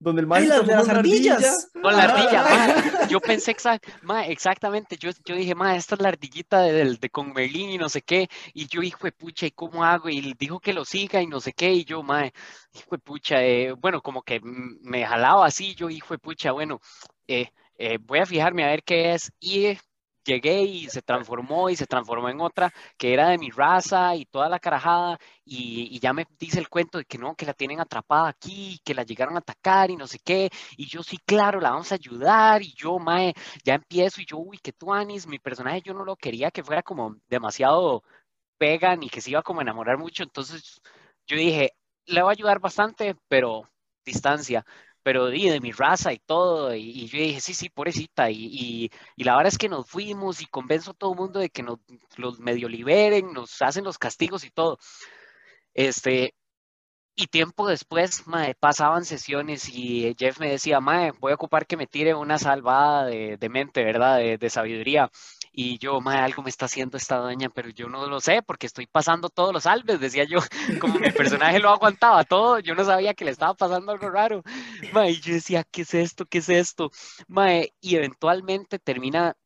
[0.05, 1.71] Donde el mae Ay, se las de las ardillas.
[1.83, 3.87] Con la ardilla, mae, yo pensé exact,
[4.27, 7.79] exactamente, yo, yo dije, mae, esta es la ardillita de, del- de con Merlín y
[7.79, 10.09] no sé qué, y yo, hijo de pucha, ¿y cómo hago?
[10.09, 12.33] Y dijo que lo siga y no sé qué, y yo, mae,
[12.75, 16.81] hijo de pucha, eh, bueno, como que me jalaba así, yo, hijo de pucha, bueno,
[17.27, 17.49] eh,
[17.79, 19.81] eh, voy a fijarme a ver qué es, y eh,
[20.25, 24.27] llegué y se transformó y se transformó en otra que era de mi raza y
[24.27, 27.55] toda la carajada, y, y ya me dice el cuento de que no, que la
[27.55, 31.19] tienen atrapada aquí, que la llegaron a atacar y no sé qué, y yo sí,
[31.25, 35.27] claro, la vamos a ayudar, y yo, mae, ya empiezo, y yo, uy, qué tuanis,
[35.27, 38.03] mi personaje yo no lo quería que fuera como demasiado
[38.59, 40.81] pegan y que se iba como a enamorar mucho, entonces
[41.27, 41.73] yo dije,
[42.07, 43.69] le voy a ayudar bastante, pero
[44.05, 44.65] distancia,
[45.05, 48.47] pero di, de mi raza y todo, y, y yo dije, sí, sí, pobrecita, y,
[48.51, 51.51] y, y la verdad es que nos fuimos y convenzo a todo el mundo de
[51.51, 51.79] que nos
[52.17, 54.79] los medio liberen, nos hacen los castigos y todo.
[55.75, 56.35] Este,
[57.17, 61.77] y tiempo después, mae, pasaban sesiones y Jeff me decía, mae, voy a ocupar que
[61.77, 64.19] me tire una salvada de, mente, ¿verdad?
[64.19, 65.11] De sabiduría.
[65.57, 68.67] Y yo, mae, algo me está haciendo esta doña, pero yo no lo sé porque
[68.67, 70.41] estoy pasando todos los salves, decía yo.
[70.81, 74.43] Como mi personaje lo aguantaba todo, yo no sabía que le estaba pasando algo raro.
[74.93, 76.27] Mae, y yo decía, ¿qué es esto?
[76.27, 76.91] ¿Qué es esto?
[77.29, 79.37] Mae, y eventualmente termina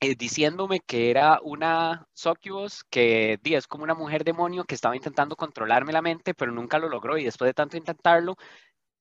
[0.00, 4.96] eh, diciéndome que era una succubus, que di, es como una mujer demonio que estaba
[4.96, 8.36] intentando controlarme la mente, pero nunca lo logró y después de tanto intentarlo,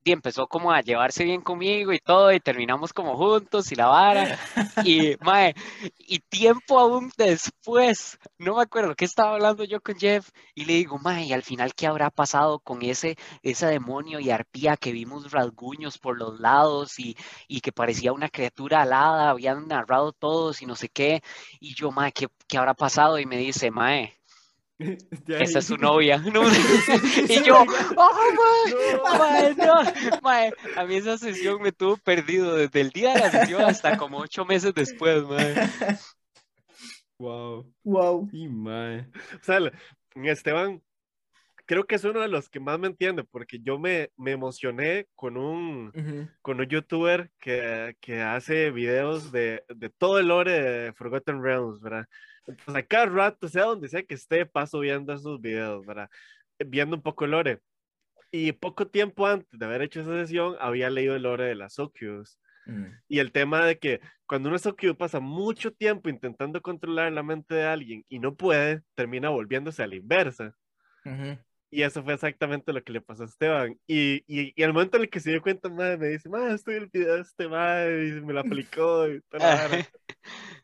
[0.03, 3.87] di, empezó como a llevarse bien conmigo y todo y terminamos como juntos y la
[3.87, 4.39] vara
[4.85, 5.53] y mae,
[5.97, 10.73] y tiempo aún después, no me acuerdo qué estaba hablando yo con Jeff y le
[10.73, 14.91] digo, mae, y al final qué habrá pasado con ese ese demonio y arpía que
[14.91, 17.15] vimos rasguños por los lados y,
[17.47, 21.21] y que parecía una criatura alada, habían narrado todos y no sé qué,
[21.59, 23.19] y yo, mae, ¿qué, qué habrá pasado?
[23.19, 24.20] Y me dice, mae,
[25.27, 26.17] esa es su novia.
[26.17, 26.43] ¿no?
[26.43, 27.63] y yo,
[27.95, 29.55] ¡oh, mae!
[29.55, 30.53] no, mae".
[30.75, 34.19] A mí esa sesión me tuvo perdido desde el día de la sesión hasta como
[34.19, 35.55] ocho meses después, mae.
[37.17, 37.71] Wow.
[37.83, 38.29] Wow.
[38.31, 39.07] Y mae.
[39.39, 39.59] O sea,
[40.15, 40.81] Esteban,
[41.65, 45.07] creo que es uno de los que más me entiende, porque yo me, me emocioné
[45.15, 50.93] con un, con un youtuber que, que hace videos de, de todo el lore de
[50.93, 52.07] Forgotten Realms, ¿verdad?
[52.47, 56.09] Entonces, a cada rato, sea donde sea que esté, paso viendo esos videos, ¿verdad?
[56.59, 57.59] Viendo un poco el lore.
[58.31, 61.79] Y poco tiempo antes de haber hecho esa sesión, había leído el lore de las
[61.79, 62.39] Oculus.
[62.65, 62.85] Mm.
[63.07, 67.55] Y el tema de que cuando uno Oculus pasa mucho tiempo intentando controlar la mente
[67.55, 70.55] de alguien y no puede, termina volviéndose a la inversa.
[71.05, 71.37] Ujú.
[71.73, 73.79] Y eso fue exactamente lo que le pasó a Esteban.
[73.87, 76.53] Y, y, y al momento en el que se dio cuenta, madre, me dice, madre,
[76.53, 79.87] estoy el video de este madre, y me la aplicó y vara".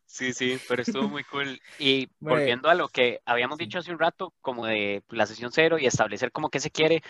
[0.08, 1.62] Sí, sí, pero estuvo muy cool.
[1.78, 5.52] Y Mae, volviendo a lo que habíamos dicho hace un rato, como de la sesión
[5.52, 7.04] cero y establecer como que se quiere,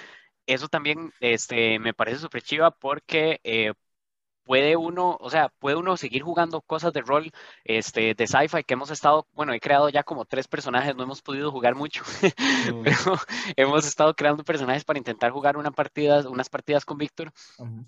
[0.47, 3.73] eso también este, me parece súper chiva porque eh,
[4.43, 7.31] puede uno, o sea, puede uno seguir jugando cosas de rol,
[7.65, 11.21] este, de sci-fi que hemos estado, bueno, he creado ya como tres personajes, no hemos
[11.21, 12.03] podido jugar mucho,
[12.61, 12.83] No.
[12.83, 13.17] pero
[13.57, 17.85] hemos estado creando personajes para intentar jugar una partida, unas partidas con Víctor Ujú.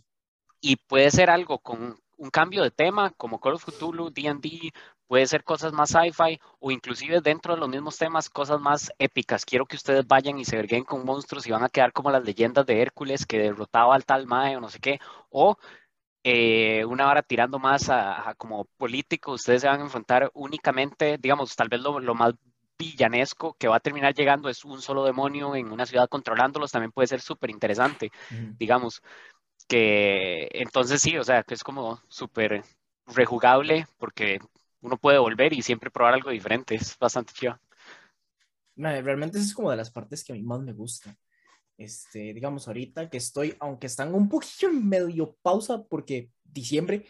[0.61, 4.71] y puede ser algo con un cambio de tema, como Call of Cthulhu, D&D,
[5.09, 9.43] puede ser cosas más sci-fi o inclusive dentro de los mismos temas, cosas más épicas.
[9.43, 12.23] Quiero que ustedes vayan y se verguen con monstruos y van a quedar como las
[12.23, 14.99] leyendas de Hércules que derrotaba al tal Mae o no sé qué,
[15.31, 15.57] o
[16.23, 21.17] eh, una hora tirando más a, a como político, ustedes se van a enfrentar únicamente,
[21.17, 22.35] digamos, tal vez lo, lo más
[22.77, 26.91] villanesco que va a terminar llegando es un solo demonio en una ciudad controlándolos, también
[26.91, 28.11] puede ser súper interesante
[28.59, 29.01] digamos,
[29.67, 32.63] que entonces sí, o sea, que es como súper
[33.07, 34.39] rejugable porque
[34.81, 37.59] uno puede volver y siempre probar algo diferente, es bastante chido.
[38.75, 41.15] Realmente esa es como de las partes que a mí más me gusta.
[41.77, 47.05] Este, digamos, ahorita que estoy, aunque están un poquillo en medio pausa porque diciembre,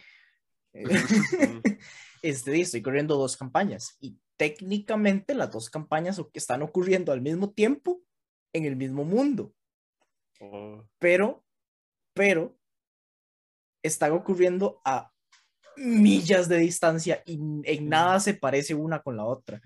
[0.73, 0.83] eh,
[2.21, 8.01] este, estoy corriendo dos campañas y técnicamente las dos campañas están ocurriendo al mismo tiempo
[8.53, 9.53] en el mismo mundo,
[10.39, 11.43] Oh, pero,
[12.13, 12.57] pero
[13.83, 15.11] están ocurriendo a
[15.79, 19.61] millas de distancia y en nada se parece una con la otra.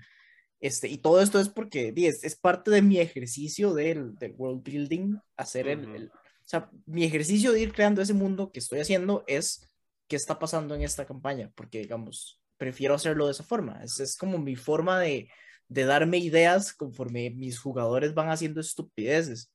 [0.59, 4.64] Este, y todo esto es porque es, es parte de mi ejercicio del, del world
[4.64, 8.80] building, hacer el, el- o sea, mi ejercicio de ir creando ese mundo que estoy
[8.80, 9.66] haciendo es
[10.07, 14.18] qué está pasando en esta campaña, porque digamos, prefiero hacerlo de esa forma, es, es
[14.18, 15.30] como mi forma de,
[15.70, 19.51] de darme ideas conforme mis jugadores van haciendo estupideces.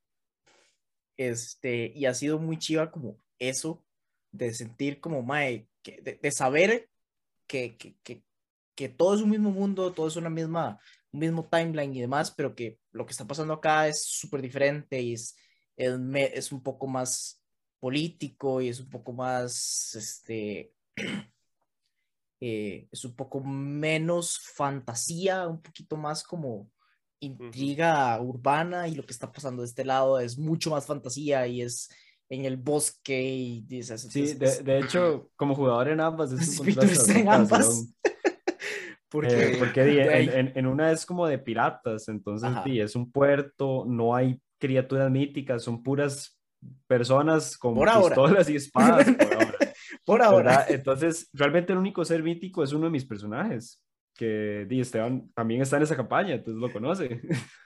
[1.16, 3.84] Este, y ha sido muy chiva como eso,
[4.30, 6.88] de sentir como, mae, que, de, de saber
[7.46, 8.24] que, que, que,
[8.74, 10.78] que todo es un mismo mundo, todo es una misma,
[11.12, 15.00] un mismo timeline y demás, pero que lo que está pasando acá es súper diferente
[15.00, 15.36] y es,
[15.76, 15.92] es,
[16.34, 17.42] es un poco más
[17.80, 20.74] político y es un poco más, este,
[22.40, 26.70] eh, es un poco menos fantasía, un poquito más como
[27.20, 31.62] intriga urbana y lo que está pasando de este lado es mucho más fantasía y
[31.62, 31.88] es
[32.30, 36.60] en el bosque y dices, Sí, de, de hecho, como jugador en ambas, es Sí,
[36.60, 37.94] un contraste en ambas.
[39.08, 43.10] porque, Eh, porque en, en- en una es como de piratas, entonces di, es un
[43.10, 46.38] puerto, no hay criaturas míticas, son puras
[46.86, 48.14] personas con Por ahora.
[48.16, 49.58] pistolas y espadas por ahora.
[50.04, 50.50] por ahora.
[50.58, 50.70] ¿verdad?
[50.72, 53.80] Entonces, realmente el único ser mítico es uno de mis personajes,
[54.14, 57.20] que di, Esteban también está en esa campaña, entonces lo conoce,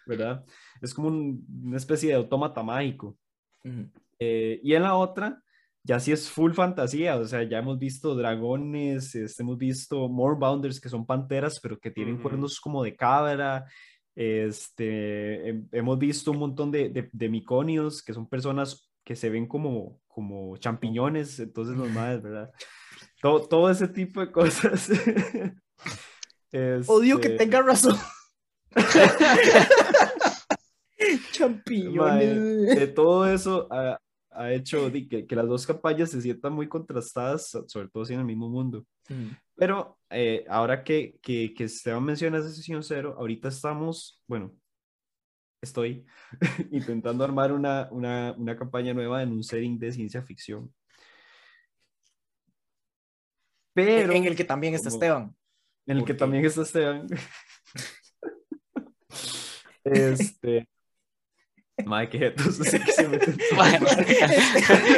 [0.06, 0.44] ¿verdad?
[0.82, 3.16] Es como un- una especie de autómata mágico.
[3.64, 3.88] Ujú.
[4.18, 5.42] Eh, y en la otra,
[5.84, 10.80] ya sí es full fantasía, o sea, ya hemos visto dragones, este, hemos visto Moorbounders,
[10.80, 12.22] que son panteras, pero que tienen Ujú.
[12.22, 13.64] cuernos como de cabra.
[14.14, 19.30] Este, hem- hemos visto un montón de, de, de miconios, que son personas que se
[19.30, 22.50] ven como, como champiñones, entonces los madres, ¿verdad?
[23.22, 24.90] Todo, todo ese tipo de cosas.
[26.88, 27.96] Odio que Este, tenga razón.
[31.48, 32.76] Mae, Champiñones.
[32.78, 33.98] de todo eso ha,
[34.30, 38.04] ha hecho di, que, que las dos campañas se sientan muy contrastadas, so- sobre todo
[38.04, 38.84] si en el mismo mundo.
[39.10, 39.28] Ujú.
[39.56, 44.54] Pero eh, ahora que, que, que Esteban menciona esa sesión cero, ahorita estamos, bueno,
[45.62, 46.04] estoy
[46.72, 50.72] intentando armar una, una, una campaña nueva en un setting de ciencia ficción.
[53.74, 55.36] Pero en el que también está como- Esteban.
[55.86, 57.06] en el que también está Esteban.
[59.84, 60.68] este.
[61.86, 62.60] Madre, qué jetos,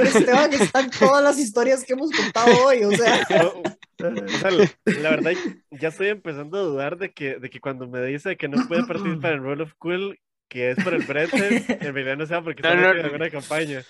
[0.05, 3.27] Esteban está en todas las historias que hemos contado hoy, o sea.
[3.45, 3.63] O-
[4.05, 5.33] o sea, la, verdad,
[5.71, 8.85] ya estoy empezando a dudar de que, de que cuando me dice que no puede
[8.87, 10.19] participar en Roll of Cool,
[10.49, 13.07] que es por el Bretzel, en realidad no sea porque No, está no, metido en
[13.07, 13.83] alguna campaña.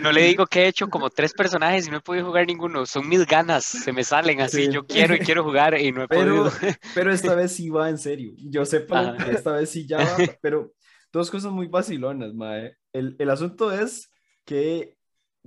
[0.00, 2.86] No le digo que he hecho como tres personajes y no he podido jugar ninguno,
[2.86, 4.72] son mis ganas, se me salen así, Sí.
[4.72, 6.52] yo quiero y quiero jugar y no he Pero, podido.
[6.94, 8.32] pero esta vez sí va en serio.
[8.38, 9.30] Yo sepa Ajá.
[9.30, 10.72] esta vez sí ya va, pero
[11.12, 12.76] dos cosas muy vacilonas, mae.
[12.92, 14.10] El, el asunto es
[14.44, 14.96] que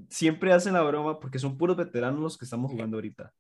[0.10, 3.34] siempre hacen la broma porque son puros veteranos los que estamos jugando ahorita.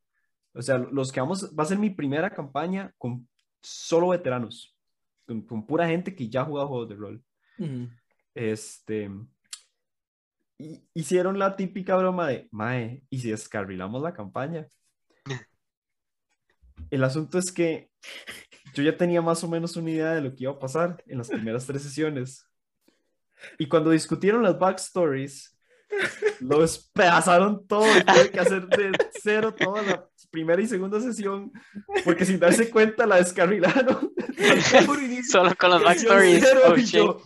[0.53, 3.27] O sea, los que vamos, va a ser mi primera campaña con
[3.61, 4.77] solo veteranos,
[5.25, 7.23] con, con pura gente que ya ha jugado juegos de rol.
[8.33, 9.09] Este,
[10.57, 14.67] y- hicieron la típica broma de, mae, ¿y si descarrilamos la campaña?
[16.89, 17.89] El asunto es que
[18.75, 21.17] yo ya tenía más o menos una idea de lo que iba a pasar en
[21.17, 22.45] las primeras tres sesiones.
[23.57, 25.57] Y cuando discutieron las backstories,
[26.41, 31.51] lo despedazaron todo y tuve que hacer de cero toda la primera y segunda sesión,
[32.03, 34.13] porque sin darse cuenta la descarrilaron.
[35.29, 36.45] Solo con Yo backstories.
[36.65, 37.21] Oh, yo,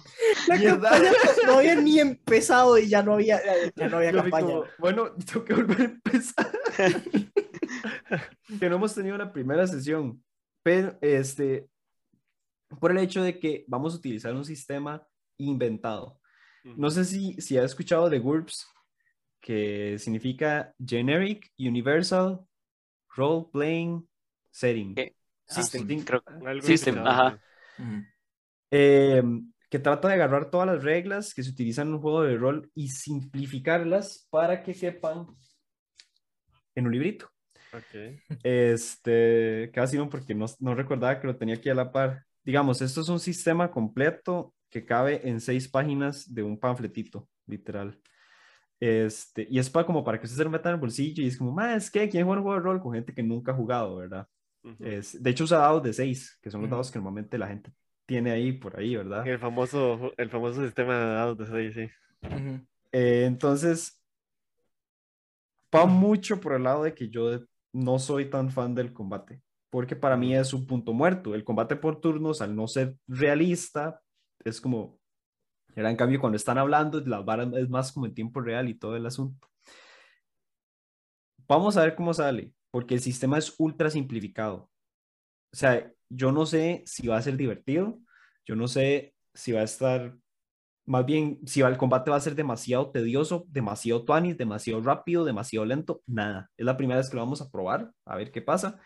[0.47, 1.11] La campaña
[1.47, 3.41] no había ni empezado y ya no había,
[3.75, 4.47] ya no había campaña.
[4.47, 6.51] como, bueno, tengo que volver a empezar.
[8.59, 10.21] que no hemos tenido la primera sesión,
[10.63, 11.69] pero este,
[12.79, 15.05] por el hecho de que vamos a utilizar un sistema
[15.37, 16.19] inventado.
[16.63, 18.67] No sé si, si has escuchado de GURPS,
[19.41, 22.41] que significa Generic Universal
[23.15, 24.07] Role Playing
[24.51, 24.95] Setting.
[24.95, 25.15] ¿Qué?
[25.47, 25.87] System.
[25.87, 27.41] Think- Creo- Algo System, ajá.
[28.69, 29.23] eh,
[29.69, 32.69] que trata de agarrar todas las reglas que se utilizan en un juego de rol
[32.75, 35.27] y simplificarlas para que quepan
[36.75, 37.29] en un librito.
[37.73, 38.39] Ok.
[38.43, 42.23] Este, casi no, porque no, no recordaba que lo tenía aquí a la par.
[42.43, 47.99] Digamos, esto es un sistema completo que cabe en seis páginas de un panfletito, literal.
[48.79, 51.27] Este, y es para como para que usted se lo meta en el bolsillo y
[51.27, 53.51] es como, más es que ¿quién juega un juego de rol con gente que nunca
[53.51, 54.27] ha jugado, verdad?
[54.63, 54.85] Ujú.
[54.85, 56.75] Es, de hecho, usa dados de seis, que son los Ujú.
[56.75, 57.71] dados que normalmente la gente
[58.05, 59.27] tiene ahí por ahí, ¿verdad?
[59.27, 61.89] El famoso, el famoso sistema de dados de seis, sí.
[62.23, 62.65] Ujú.
[62.91, 64.01] Eh, entonces,
[65.75, 67.39] va mucho por el lado de que yo
[67.73, 71.35] no soy tan fan del combate, porque para mí es un punto muerto.
[71.35, 74.01] El combate por turnos, al no ser realista,
[74.43, 74.99] es como,
[75.75, 78.75] era en cambio cuando están hablando, las varas es más como en tiempo real y
[78.75, 79.47] todo el asunto.
[81.47, 84.69] Vamos a ver cómo sale, porque el sistema es ultra simplificado.
[85.51, 87.99] O sea, yo no sé si va a ser divertido,
[88.45, 90.15] yo no sé si va a estar
[90.89, 95.63] más bien, si el combate va a ser demasiado tedioso, demasiado tuanis, demasiado rápido, demasiado
[95.65, 96.49] lento, nada.
[96.57, 98.79] Es la primera vez que lo vamos a probar, a ver qué pasa.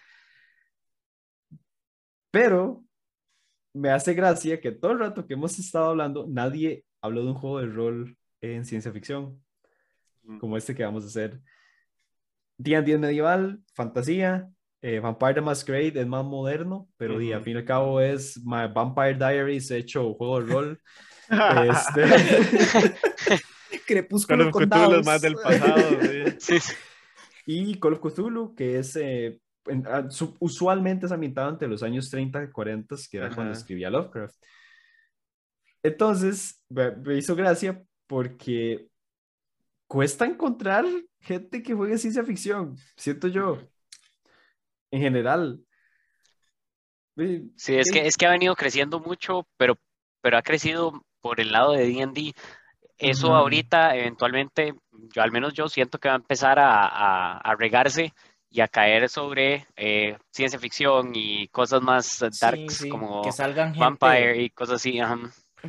[2.32, 2.84] Pero
[3.74, 7.36] me hace gracia que todo el rato que hemos estado hablando, nadie habló de un
[7.36, 9.42] juego de rol en ciencia ficción,
[10.26, 10.40] Mm.
[10.40, 11.42] como este que vamos a hacer.
[12.58, 14.50] D&D es medieval, fantasía,
[14.82, 17.46] eh, Vampire the Masquerade es más moderno, pero di, al Ujú.
[17.46, 20.82] fin y al cabo es My Vampire Diaries hecho juego de rol.
[21.30, 22.04] Este,
[23.86, 25.06] Crepúsculo con Cthulhu dados.
[25.06, 26.00] más del pasado,
[26.40, 26.58] sí.
[27.46, 31.84] Y Call of Cthulhu, que es eh, en- ah, su- usualmente es ambientado entre los
[31.84, 33.60] años 30 y 40, que era cuando Ajá.
[33.60, 34.36] escribía Lovecraft.
[35.82, 38.88] Entonces, me, me hizo gracia porque
[39.88, 40.86] cuesta encontrar
[41.20, 43.60] gente que juegue ciencia ficción, siento yo,
[44.92, 45.60] en general.
[47.18, 49.78] Sí, es que, es que ha venido creciendo mucho, pero,
[50.22, 52.34] pero ha crecido por el lado de D&D.
[52.98, 53.36] Eso Ujú.
[53.38, 54.76] ahorita, eventualmente,
[55.16, 58.14] yo al menos yo siento que va a empezar a, a- a regarse
[58.52, 63.22] y a caer sobre eh, ciencia ficción y cosas más eh, Sí, darks sí, como
[63.24, 65.00] que salgan gente, Vampire y cosas así.
[65.00, 65.18] ajá.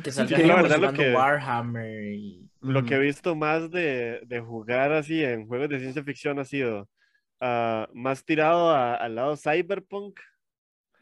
[0.03, 3.71] que salgan Sí, gente la verdad, lo que- Warhammer y Lo que he visto más
[3.71, 6.87] de, de jugar así en juegos de ciencia ficción ha sido
[7.39, 10.19] ah, más tirado a- al lado cyberpunk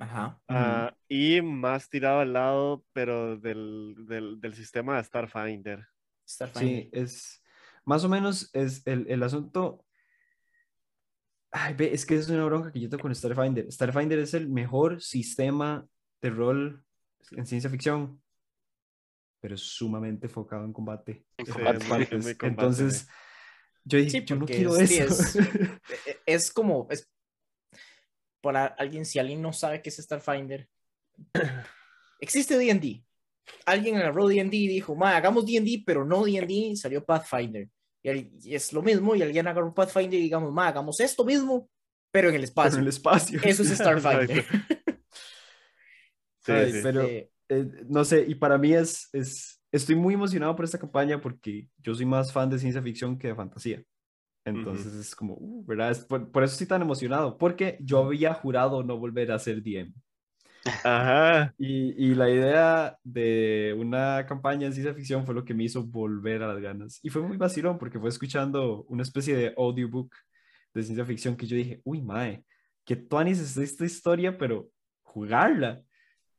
[0.03, 0.41] ajá.
[0.47, 5.87] ah, y más tirado al lado, pero del, del, del sistema de Starfinder.
[6.27, 6.83] Starfinder.
[6.83, 7.43] Sí, es
[7.85, 9.85] más o menos es el, el asunto.
[11.51, 13.71] Ay, ve, es que es una bronca que yo tengo con Starfinder.
[13.71, 15.85] Starfinder es el mejor sistema
[16.21, 16.83] de rol
[17.31, 18.21] en ciencia ficción,
[19.39, 21.25] pero es sumamente enfocado en combate.
[21.37, 21.79] En combate.
[21.79, 23.07] Sí, combate, Entonces,
[23.83, 25.13] yo dije, Sí, yo no quiero es- sí, eso.
[25.13, 25.35] es-
[26.07, 27.11] E- Es como, es
[28.43, 30.67] para alguien, si alguien no sabe qué es Starfinder,
[32.19, 33.03] existe D&D.
[33.65, 37.69] Alguien agarró D&D y dijo, ma, hagamos D&D, pero no D&D, salió Pathfinder.
[38.03, 41.69] Y, es lo mismo, y alguien agarró Pathfinder y digamos, ma, hagamos esto mismo,
[42.11, 42.77] pero en el Pero espacio.
[42.77, 43.39] en el espacio.
[43.43, 44.45] Eso es Starfinder.
[46.45, 46.79] Sí, Ay, sí.
[46.83, 50.77] pero- Este, eh, no sé, y para mí es, es, estoy muy emocionado por esta
[50.77, 53.81] campaña porque yo soy más fan de ciencia ficción que de fantasía.
[54.45, 55.91] Entonces es como, uh, ¿verdad?
[55.91, 59.61] Es por, por eso estoy tan emocionado, porque yo había jurado no volver a ser
[59.61, 59.93] DM.
[60.83, 61.53] Ajá.
[61.57, 65.83] Y, y la idea de una campaña de ciencia ficción fue lo que me hizo
[65.83, 66.99] volver a las ganas.
[67.03, 70.13] Y fue muy vacilón porque fue escuchando una especie de audiobook
[70.73, 72.43] de ciencia ficción que yo dije, uy, mae,
[72.85, 74.69] que tuanis es esta historia, pero
[75.01, 75.81] jugarla.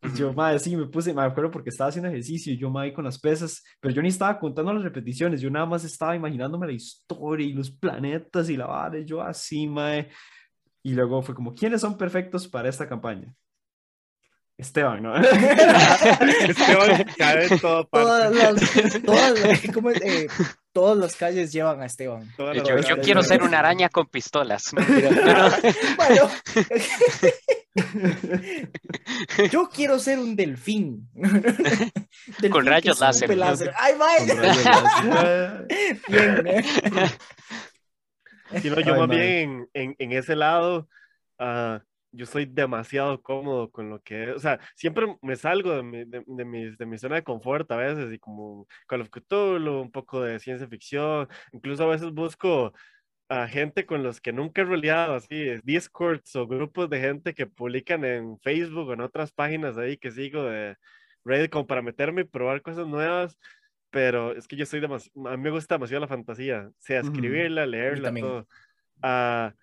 [0.05, 2.93] Y yo, mae, sí, me puse, me acuerdo porque estaba haciendo ejercicio y yo, mae,
[2.93, 6.67] con las pesas, pero yo ni estaba contando las repeticiones, yo nada más estaba imaginándome
[6.67, 10.11] la historia y los planetas y la vara, y yo así, mae.
[10.83, 13.33] Y luego fue como, ¿quiénes son perfectos para esta campaña?
[14.57, 15.17] Esteban, ¿no?
[16.49, 18.83] Esteban cae en toda todas, parte.
[18.83, 20.01] las, todas, las- ¿cómo es?
[20.03, 20.29] Eh,
[20.73, 22.29] todas las calles llevan a Esteban.
[22.37, 24.71] Todas Yo, yo quiero ser una araña con pistolas.
[25.97, 26.31] Bueno,
[29.51, 31.09] Yo quiero ser un delfín.
[31.15, 33.73] Delfín Con rayos escupe láser.
[33.77, 34.35] ¡Ay, vaya!
[34.35, 35.67] Láser.
[36.09, 36.65] Bien, ¿eh?
[38.61, 39.17] Si no, yo Ay, más mae.
[39.19, 40.89] bien en, en, ese lado,
[41.41, 44.37] ah, yo soy demasiado cómodo con lo que es.
[44.37, 47.69] O sea, siempre me salgo de mi, de, de mis- de mi zona de confort
[47.73, 51.27] a veces, y como Call of Cthulhu, un poco de ciencia ficción.
[51.53, 52.73] Incluso a veces busco
[53.43, 57.35] a gente con los que nunca he roleado, así, es Discords o grupos de gente
[57.35, 60.77] que publican en Facebook o en otras páginas ahí que sigo de
[61.25, 63.37] Reddit como para meterme y probar cosas nuevas.
[63.91, 67.67] Pero es que yo soy demasiado, a mí me gusta demasiado la fantasía, sea escribirla,
[67.67, 68.49] leerla, todo.
[69.03, 69.55] Ah,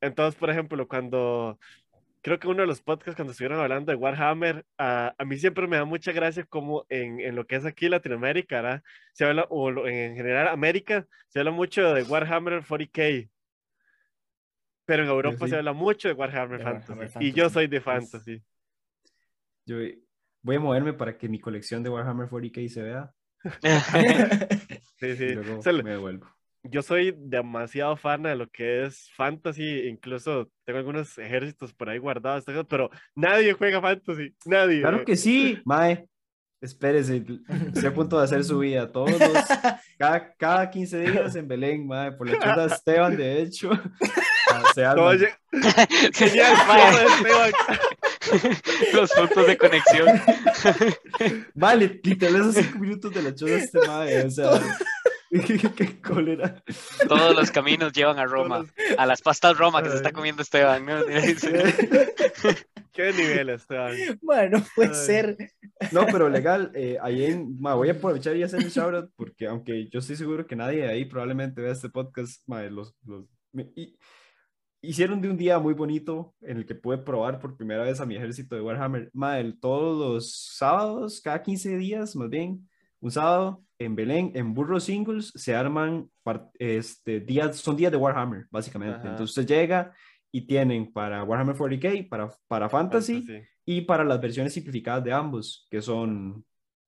[0.00, 1.58] entonces, por ejemplo, cuando
[2.22, 5.66] creo que uno de los podcasts cuando estuvieron hablando de Warhammer, ah, a mí siempre
[5.66, 8.82] me da mucha gracia como en, en lo que es aquí Latinoamérica, ¿verdad?
[9.12, 13.30] Se habla, o lo- en general América, se habla mucho de Warhammer 40k,
[14.84, 15.50] pero en Europa sí.
[15.50, 18.42] se habla mucho de Warhammer, De Fantasy, Warhammer y yo Fantasy, soy de Fantasy.
[19.66, 19.76] Yo
[20.42, 23.14] voy a moverme para que mi colección de Warhammer 40k se vea
[25.00, 25.32] Sí, y sí.
[25.32, 26.26] luego O sea, me devuelvo.
[26.62, 31.98] Yo soy demasiado fan de lo que es fantasy, incluso tengo algunos ejércitos por ahí
[31.98, 34.80] guardados, pero nadie juega fantasy, nadie.
[34.80, 36.06] Claro que sí, Mae.
[36.62, 37.24] Espérese,
[37.68, 39.18] estoy a punto de hacer su vida todos los,
[39.98, 43.70] cada, cada 15 días en Belén, Mae, por la chota de Esteban, de hecho.
[44.52, 45.06] ah, Se arman.
[45.06, 45.28] Oye,
[46.12, 47.06] genial, Mae.
[47.06, 47.52] Esteban.
[48.92, 50.06] Los puntos de conexión.
[51.54, 54.50] Vale, literal esos 5 minutos de la chota de este Mae, o sea,
[55.76, 56.62] qué cólera.
[57.08, 58.64] Todos los caminos llevan a Roma.
[58.98, 60.84] A las pastas Roma que se está comiendo Esteban.
[60.84, 61.00] ¿no?
[62.92, 63.94] Qué nivel, Esteban.
[64.20, 64.94] Bueno, puede Ay.
[64.94, 65.36] ser.
[65.92, 69.46] No, pero legal, eh, ahí en, ma, voy a aprovechar y hacer el shoutout porque
[69.46, 73.26] aunque yo estoy seguro que nadie de ahí probablemente vea este podcast, ma, los, los,
[73.52, 73.96] me- y-
[74.82, 78.06] hicieron de un día muy bonito en el que pude probar por primera vez a
[78.06, 79.10] mi ejército de Warhammer.
[79.12, 82.68] Ma, el- todos los sábados, cada 15 días más bien,
[83.00, 86.10] un sábado en Belén, en Burro Singles, se arman
[86.58, 88.96] este, días, son días de Warhammer, básicamente.
[88.98, 89.08] Ajá.
[89.10, 89.92] Entonces usted llega
[90.32, 93.48] y tienen para Warhammer 40k, para, para Fantasy Fantasy.
[93.64, 96.44] y para las versiones simplificadas de ambos, que son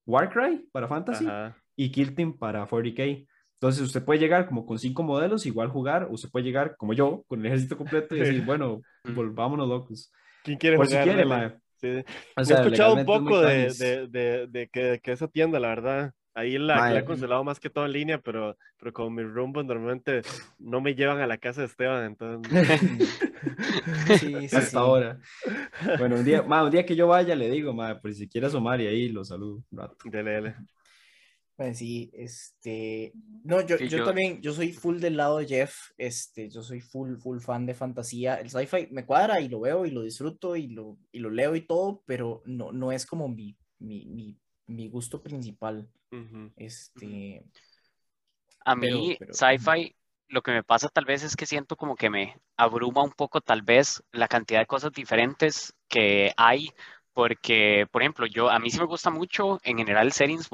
[0.07, 1.57] Warcry para Fantasy Ajá.
[1.77, 3.27] y Kill Team para 40k.
[3.55, 6.93] Entonces usted puede llegar como con cinco modelos, igual jugar, o usted puede llegar como
[6.95, 8.83] yo, con el ejército completo y decir, bueno,
[9.15, 10.13] volvámonos locos.
[10.45, 11.05] ¿Quién quiere Por si jugar?
[11.05, 11.29] quiere, Dele.
[11.35, 11.59] mae.
[11.83, 12.05] Sí.
[12.37, 15.59] O Yo sea, he escuchado un poco de, de, de, de que, que esa tienda,
[15.61, 16.13] la verdad.
[16.35, 17.05] Ahí la, la he Mae.
[17.05, 20.25] cancelado más que todo en línea, pero, pero con mis rumbos normalmente
[20.59, 22.87] no me llevan a la casa de Esteban, entonces...
[24.05, 24.79] Sí, sí, hasta sí.
[24.81, 25.19] ahora.
[25.97, 28.47] Bueno, un día, ma, un día que yo vaya le digo, ma, por si quiere
[28.49, 29.97] asomar y ahí lo saludo un rato.
[30.05, 30.57] Dele, dele.
[31.57, 35.47] Pues sí, este, no, yo, Sí, yo, yo- también, yo soy full del lado de
[35.47, 39.61] Jeff, este, yo soy full, full fan de fantasía, el sci-fi me cuadra y lo
[39.61, 43.05] veo y lo disfruto y lo, y lo leo y todo, pero no, no es
[43.07, 45.89] como mi, mi, mi, mi gusto principal,
[46.57, 47.45] este,
[48.65, 49.95] A mí, sci-fi,
[50.29, 53.41] lo que me pasa tal vez es que siento como que me abruma un poco
[53.41, 56.71] tal vez la cantidad de cosas diferentes que hay,
[57.13, 60.49] porque, por ejemplo, yo, a mí sí me gusta mucho en general settings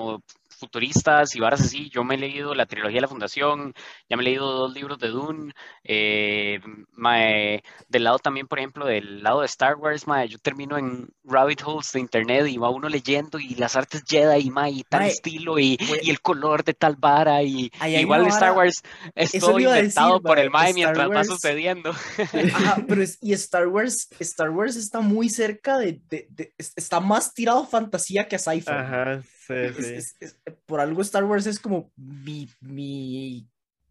[0.58, 1.88] futuristas y varas así.
[1.90, 3.74] Yo me he leído la trilogía de la Fundación,
[4.08, 5.52] ya me he leído dos libros de Dune.
[5.84, 6.60] eh,
[6.92, 11.08] mae, del lado también, por ejemplo, del lado de Star Wars, mae, yo termino en
[11.24, 15.00] rabbit holes de internet y va uno leyendo y las artes Jedi, mae, y tal
[15.02, 18.82] Mae, estilo y, pues- y el color de tal vara y igual Star Wars
[19.14, 21.90] es eso todo inventado decir, por el mae, Star mientras va Wars- sucediendo.
[21.90, 26.72] Ajá, pero es, y Star Wars, Star Wars está muy cerca de, de- de- es-
[26.76, 28.70] está más tirado a fantasía que a sci-fi.
[28.70, 29.94] Ajá, sí, Es- sí.
[29.96, 33.48] es- es- por algo Star Wars es como mi, mi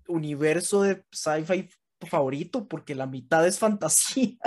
[0.08, 1.70] universo de sci-fi
[2.10, 4.38] favorito, porque la mitad es fantasía,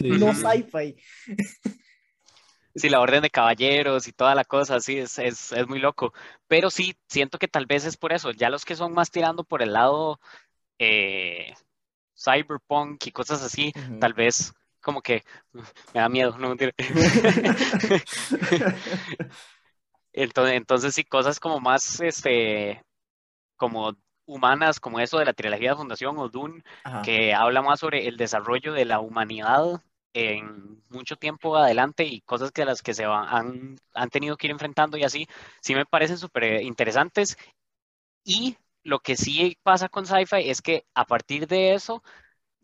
[0.00, 0.34] no Ujú.
[0.34, 0.96] sci-fi.
[2.74, 6.12] Sí, la orden de caballeros y toda la cosa, sí, es, es, es muy loco.
[6.46, 8.30] Pero sí, siento que tal vez es por eso.
[8.30, 10.20] Ya los que son más tirando por el lado
[10.78, 11.54] eh,
[12.16, 15.60] cyberpunk y cosas así, tal vez como que uh,
[15.94, 16.72] me da miedo, no mentira.
[20.12, 22.82] Entonces, entonces sí, cosas como más, este,
[23.56, 23.94] como
[24.26, 27.02] humanas, como eso de la trilogía de Fundación o Dune, Ajá.
[27.04, 29.82] que habla más sobre el desarrollo de la humanidad
[30.12, 34.48] en mucho tiempo adelante y cosas que las que se van, han, han tenido que
[34.48, 35.26] ir enfrentando y así,
[35.60, 37.36] sí me parecen súper interesantes.
[38.24, 42.02] Y lo que sí pasa con sci-fi es que a partir de eso,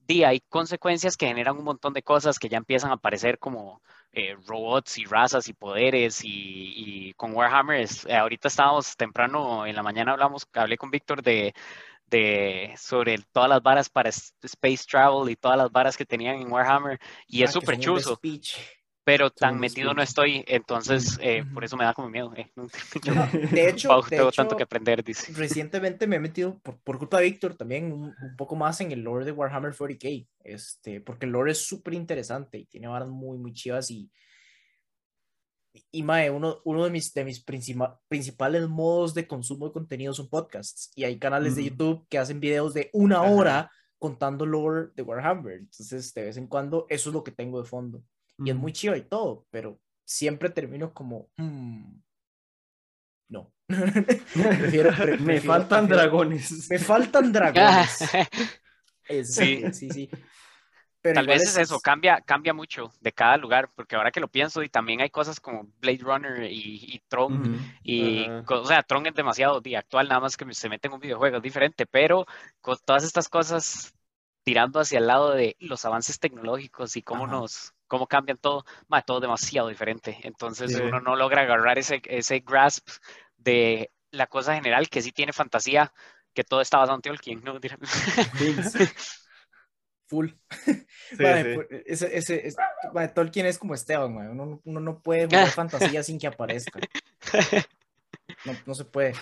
[0.06, 3.82] di, hay consecuencias que generan un montón de cosas que ya empiezan a aparecer como
[4.12, 6.28] eh, robots y razas y poderes y,
[7.10, 11.54] y con Warhammer, es- ahorita estábamos temprano en la mañana, hablamos, hablé con Víctor de,
[12.06, 16.52] de sobre todas las varas para space travel y todas las varas que tenían en
[16.52, 18.75] Warhammer y es Ah, súper speech.
[19.06, 22.34] Pero tan metido no estoy, entonces eh, por eso me da como miedo.
[22.36, 22.52] eh.
[23.04, 25.28] No, de hecho, Pau, de tengo hecho, tanto que aprender, dice.
[25.28, 28.92] recientemente me he metido, por, por culpa de Víctor, también un, un poco más en
[28.92, 33.08] el lore de Warhammer 40k, este, porque el lore es súper interesante y tiene varas
[33.08, 34.10] muy, muy chivas y,
[35.92, 40.14] y mae, uno, uno de mis, de mis principal- principales modos de consumo de contenido
[40.14, 41.70] son podcasts y hay canales de Ujú.
[41.70, 43.24] YouTube que hacen videos de una Ajá.
[43.24, 47.60] hora contando lore de Warhammer, entonces de vez en cuando eso es lo que tengo
[47.62, 48.02] de fondo
[48.38, 52.00] y es muy chido y todo, pero siempre termino como, "Hmm,
[53.28, 53.52] no.
[53.68, 56.70] Prefiero- pre- Me prefiero- faltan prefiero- dragones.
[56.70, 57.98] Me faltan dragones.
[59.08, 59.62] Es- Sí.
[59.72, 60.10] sí, sí.
[61.00, 64.26] Pero Tal vez es eso, cambia, cambia mucho de cada lugar, porque ahora que lo
[64.26, 69.06] pienso, y también hay cosas como Blade Runner y, y Tron, y, o sea, Tron
[69.06, 72.26] es demasiado di, actual, nada más que se mete en un videojuego, es diferente, pero
[72.60, 73.94] con todas estas cosas
[74.42, 79.02] tirando hacia el lado de los avances tecnológicos y cómo nos, cómo cambian todo, ma,
[79.02, 80.18] todo demasiado diferente.
[80.22, 80.80] Entonces Sí.
[80.82, 82.88] uno no logra agarrar ese, ese grasp
[83.36, 85.92] de la cosa general que sí tiene fantasía,
[86.34, 87.58] que todo está basado en Tolkien, ¿no?
[90.08, 90.28] full.
[91.10, 91.54] Sí, Mae, sí.
[91.54, 92.56] por- ese, ese, es-
[92.92, 96.26] mae, Tolkien es como Esteban, mae, Uno, no- uno no puede jugar fantasía sin que
[96.28, 96.78] aparezca.
[98.44, 99.14] No, no se puede.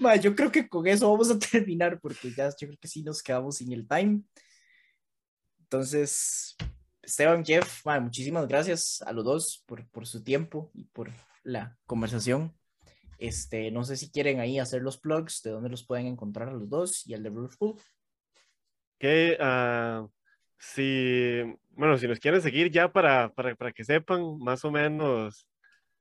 [0.00, 3.02] Mae, yo creo que con eso vamos a terminar porque ya yo creo que sí
[3.02, 4.22] nos quedamos sin el time.
[5.70, 6.56] Entonces,
[7.02, 11.10] Esteban, Jeff, mae, muchísimas gracias a los dos por, por su tiempo y por
[11.44, 12.54] la conversación.
[13.18, 16.52] Este, no sé si quieren ahí hacer los plugs, de dónde los pueden encontrar a
[16.52, 17.78] los dos y el de School.
[18.98, 20.06] que ah,
[20.58, 25.46] si, bueno, si nos quieren seguir ya para, para, para que sepan más o menos,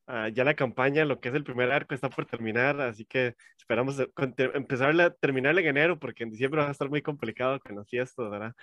[0.08, 3.36] ah, ya la campaña, lo que es el primer arco está por terminar, así que
[3.58, 3.98] esperamos
[4.36, 7.90] te- empezarla, terminarla en enero, porque en diciembre va a estar muy complicado con las
[7.90, 8.54] fiestas, ¿verdad?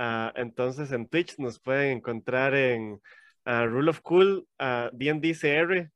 [0.00, 3.00] Ah, entonces en Twitch nos pueden encontrar en
[3.44, 5.90] ah, Rule of Cool, CR,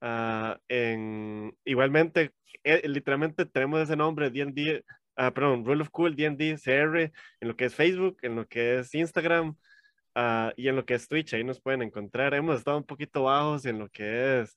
[0.00, 2.32] ah, en, igualmente,
[2.62, 4.30] eh, literalmente tenemos ese nombre,
[5.16, 8.78] ah, perdón, Rule of Cool, D&D, CR, en lo que es Facebook, en lo que
[8.78, 9.56] es Instagram
[10.56, 12.34] y en lo que es Twitch, ahí nos pueden encontrar.
[12.34, 14.56] Hemos estado un poquito bajos en lo que es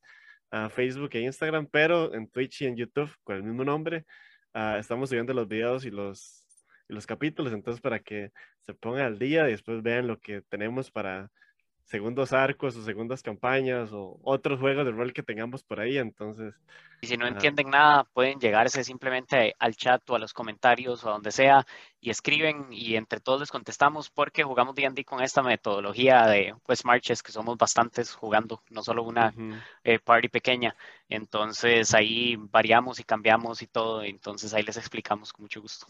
[0.71, 4.05] Facebook e Instagram, pero en Twitch y en YouTube con el mismo nombre
[4.79, 6.44] estamos subiendo los videos y los,
[6.87, 8.31] los capítulos, entonces para que
[8.61, 11.31] se pongan al día y después vean lo que tenemos para
[11.85, 16.53] segundos arcos o segundas campañas o otros juegos de rol que tengamos por ahí, entonces...
[17.01, 17.35] Y si no Ajá.
[17.35, 21.65] entienden nada, pueden llegarse simplemente al chat o a los comentarios o a donde sea
[21.99, 26.83] y escriben y entre todos les contestamos porque jugamos D&D con esta metodología de pues
[26.85, 29.33] marches que somos bastantes jugando, no solo una
[29.83, 30.75] eh, party pequeña.
[31.07, 35.85] Entonces ahí variamos y cambiamos y todo, entonces ahí les explicamos con mucho gusto.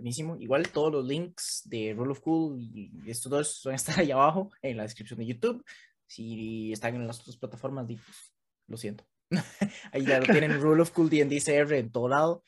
[0.00, 0.34] Buenísimo.
[0.40, 4.10] Igual todos los links de Rule of Cool y estos dos van a estar ahí
[4.10, 5.62] abajo en la descripción de YouTube.
[6.06, 8.32] Si están en las otras plataformas, pues,
[8.66, 9.04] lo siento.
[9.92, 12.44] ahí ya lo tienen Rule of Cool D&D CR en todo lado.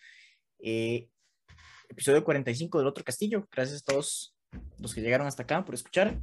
[0.61, 1.11] Eh,
[1.91, 3.47] episodio 45 del otro castillo.
[3.53, 4.35] Gracias a todos
[4.79, 6.23] los que llegaron hasta acá por escuchar.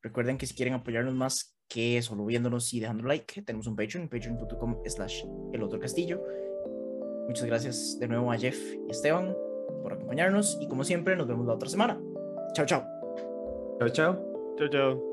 [0.00, 4.08] Recuerden que si quieren apoyarnos más que solo viéndonos y dejando like, tenemos un Patreon,
[4.08, 6.24] patreon.com slash el otro castillo.
[7.28, 8.58] Muchas gracias de nuevo a Jeff
[8.88, 9.36] y Esteban
[9.82, 12.00] por acompañarnos y como siempre nos vemos la otra semana.
[12.54, 12.84] Chao, chao.
[13.78, 14.18] Chao, chao.
[14.58, 15.11] Chao, chao.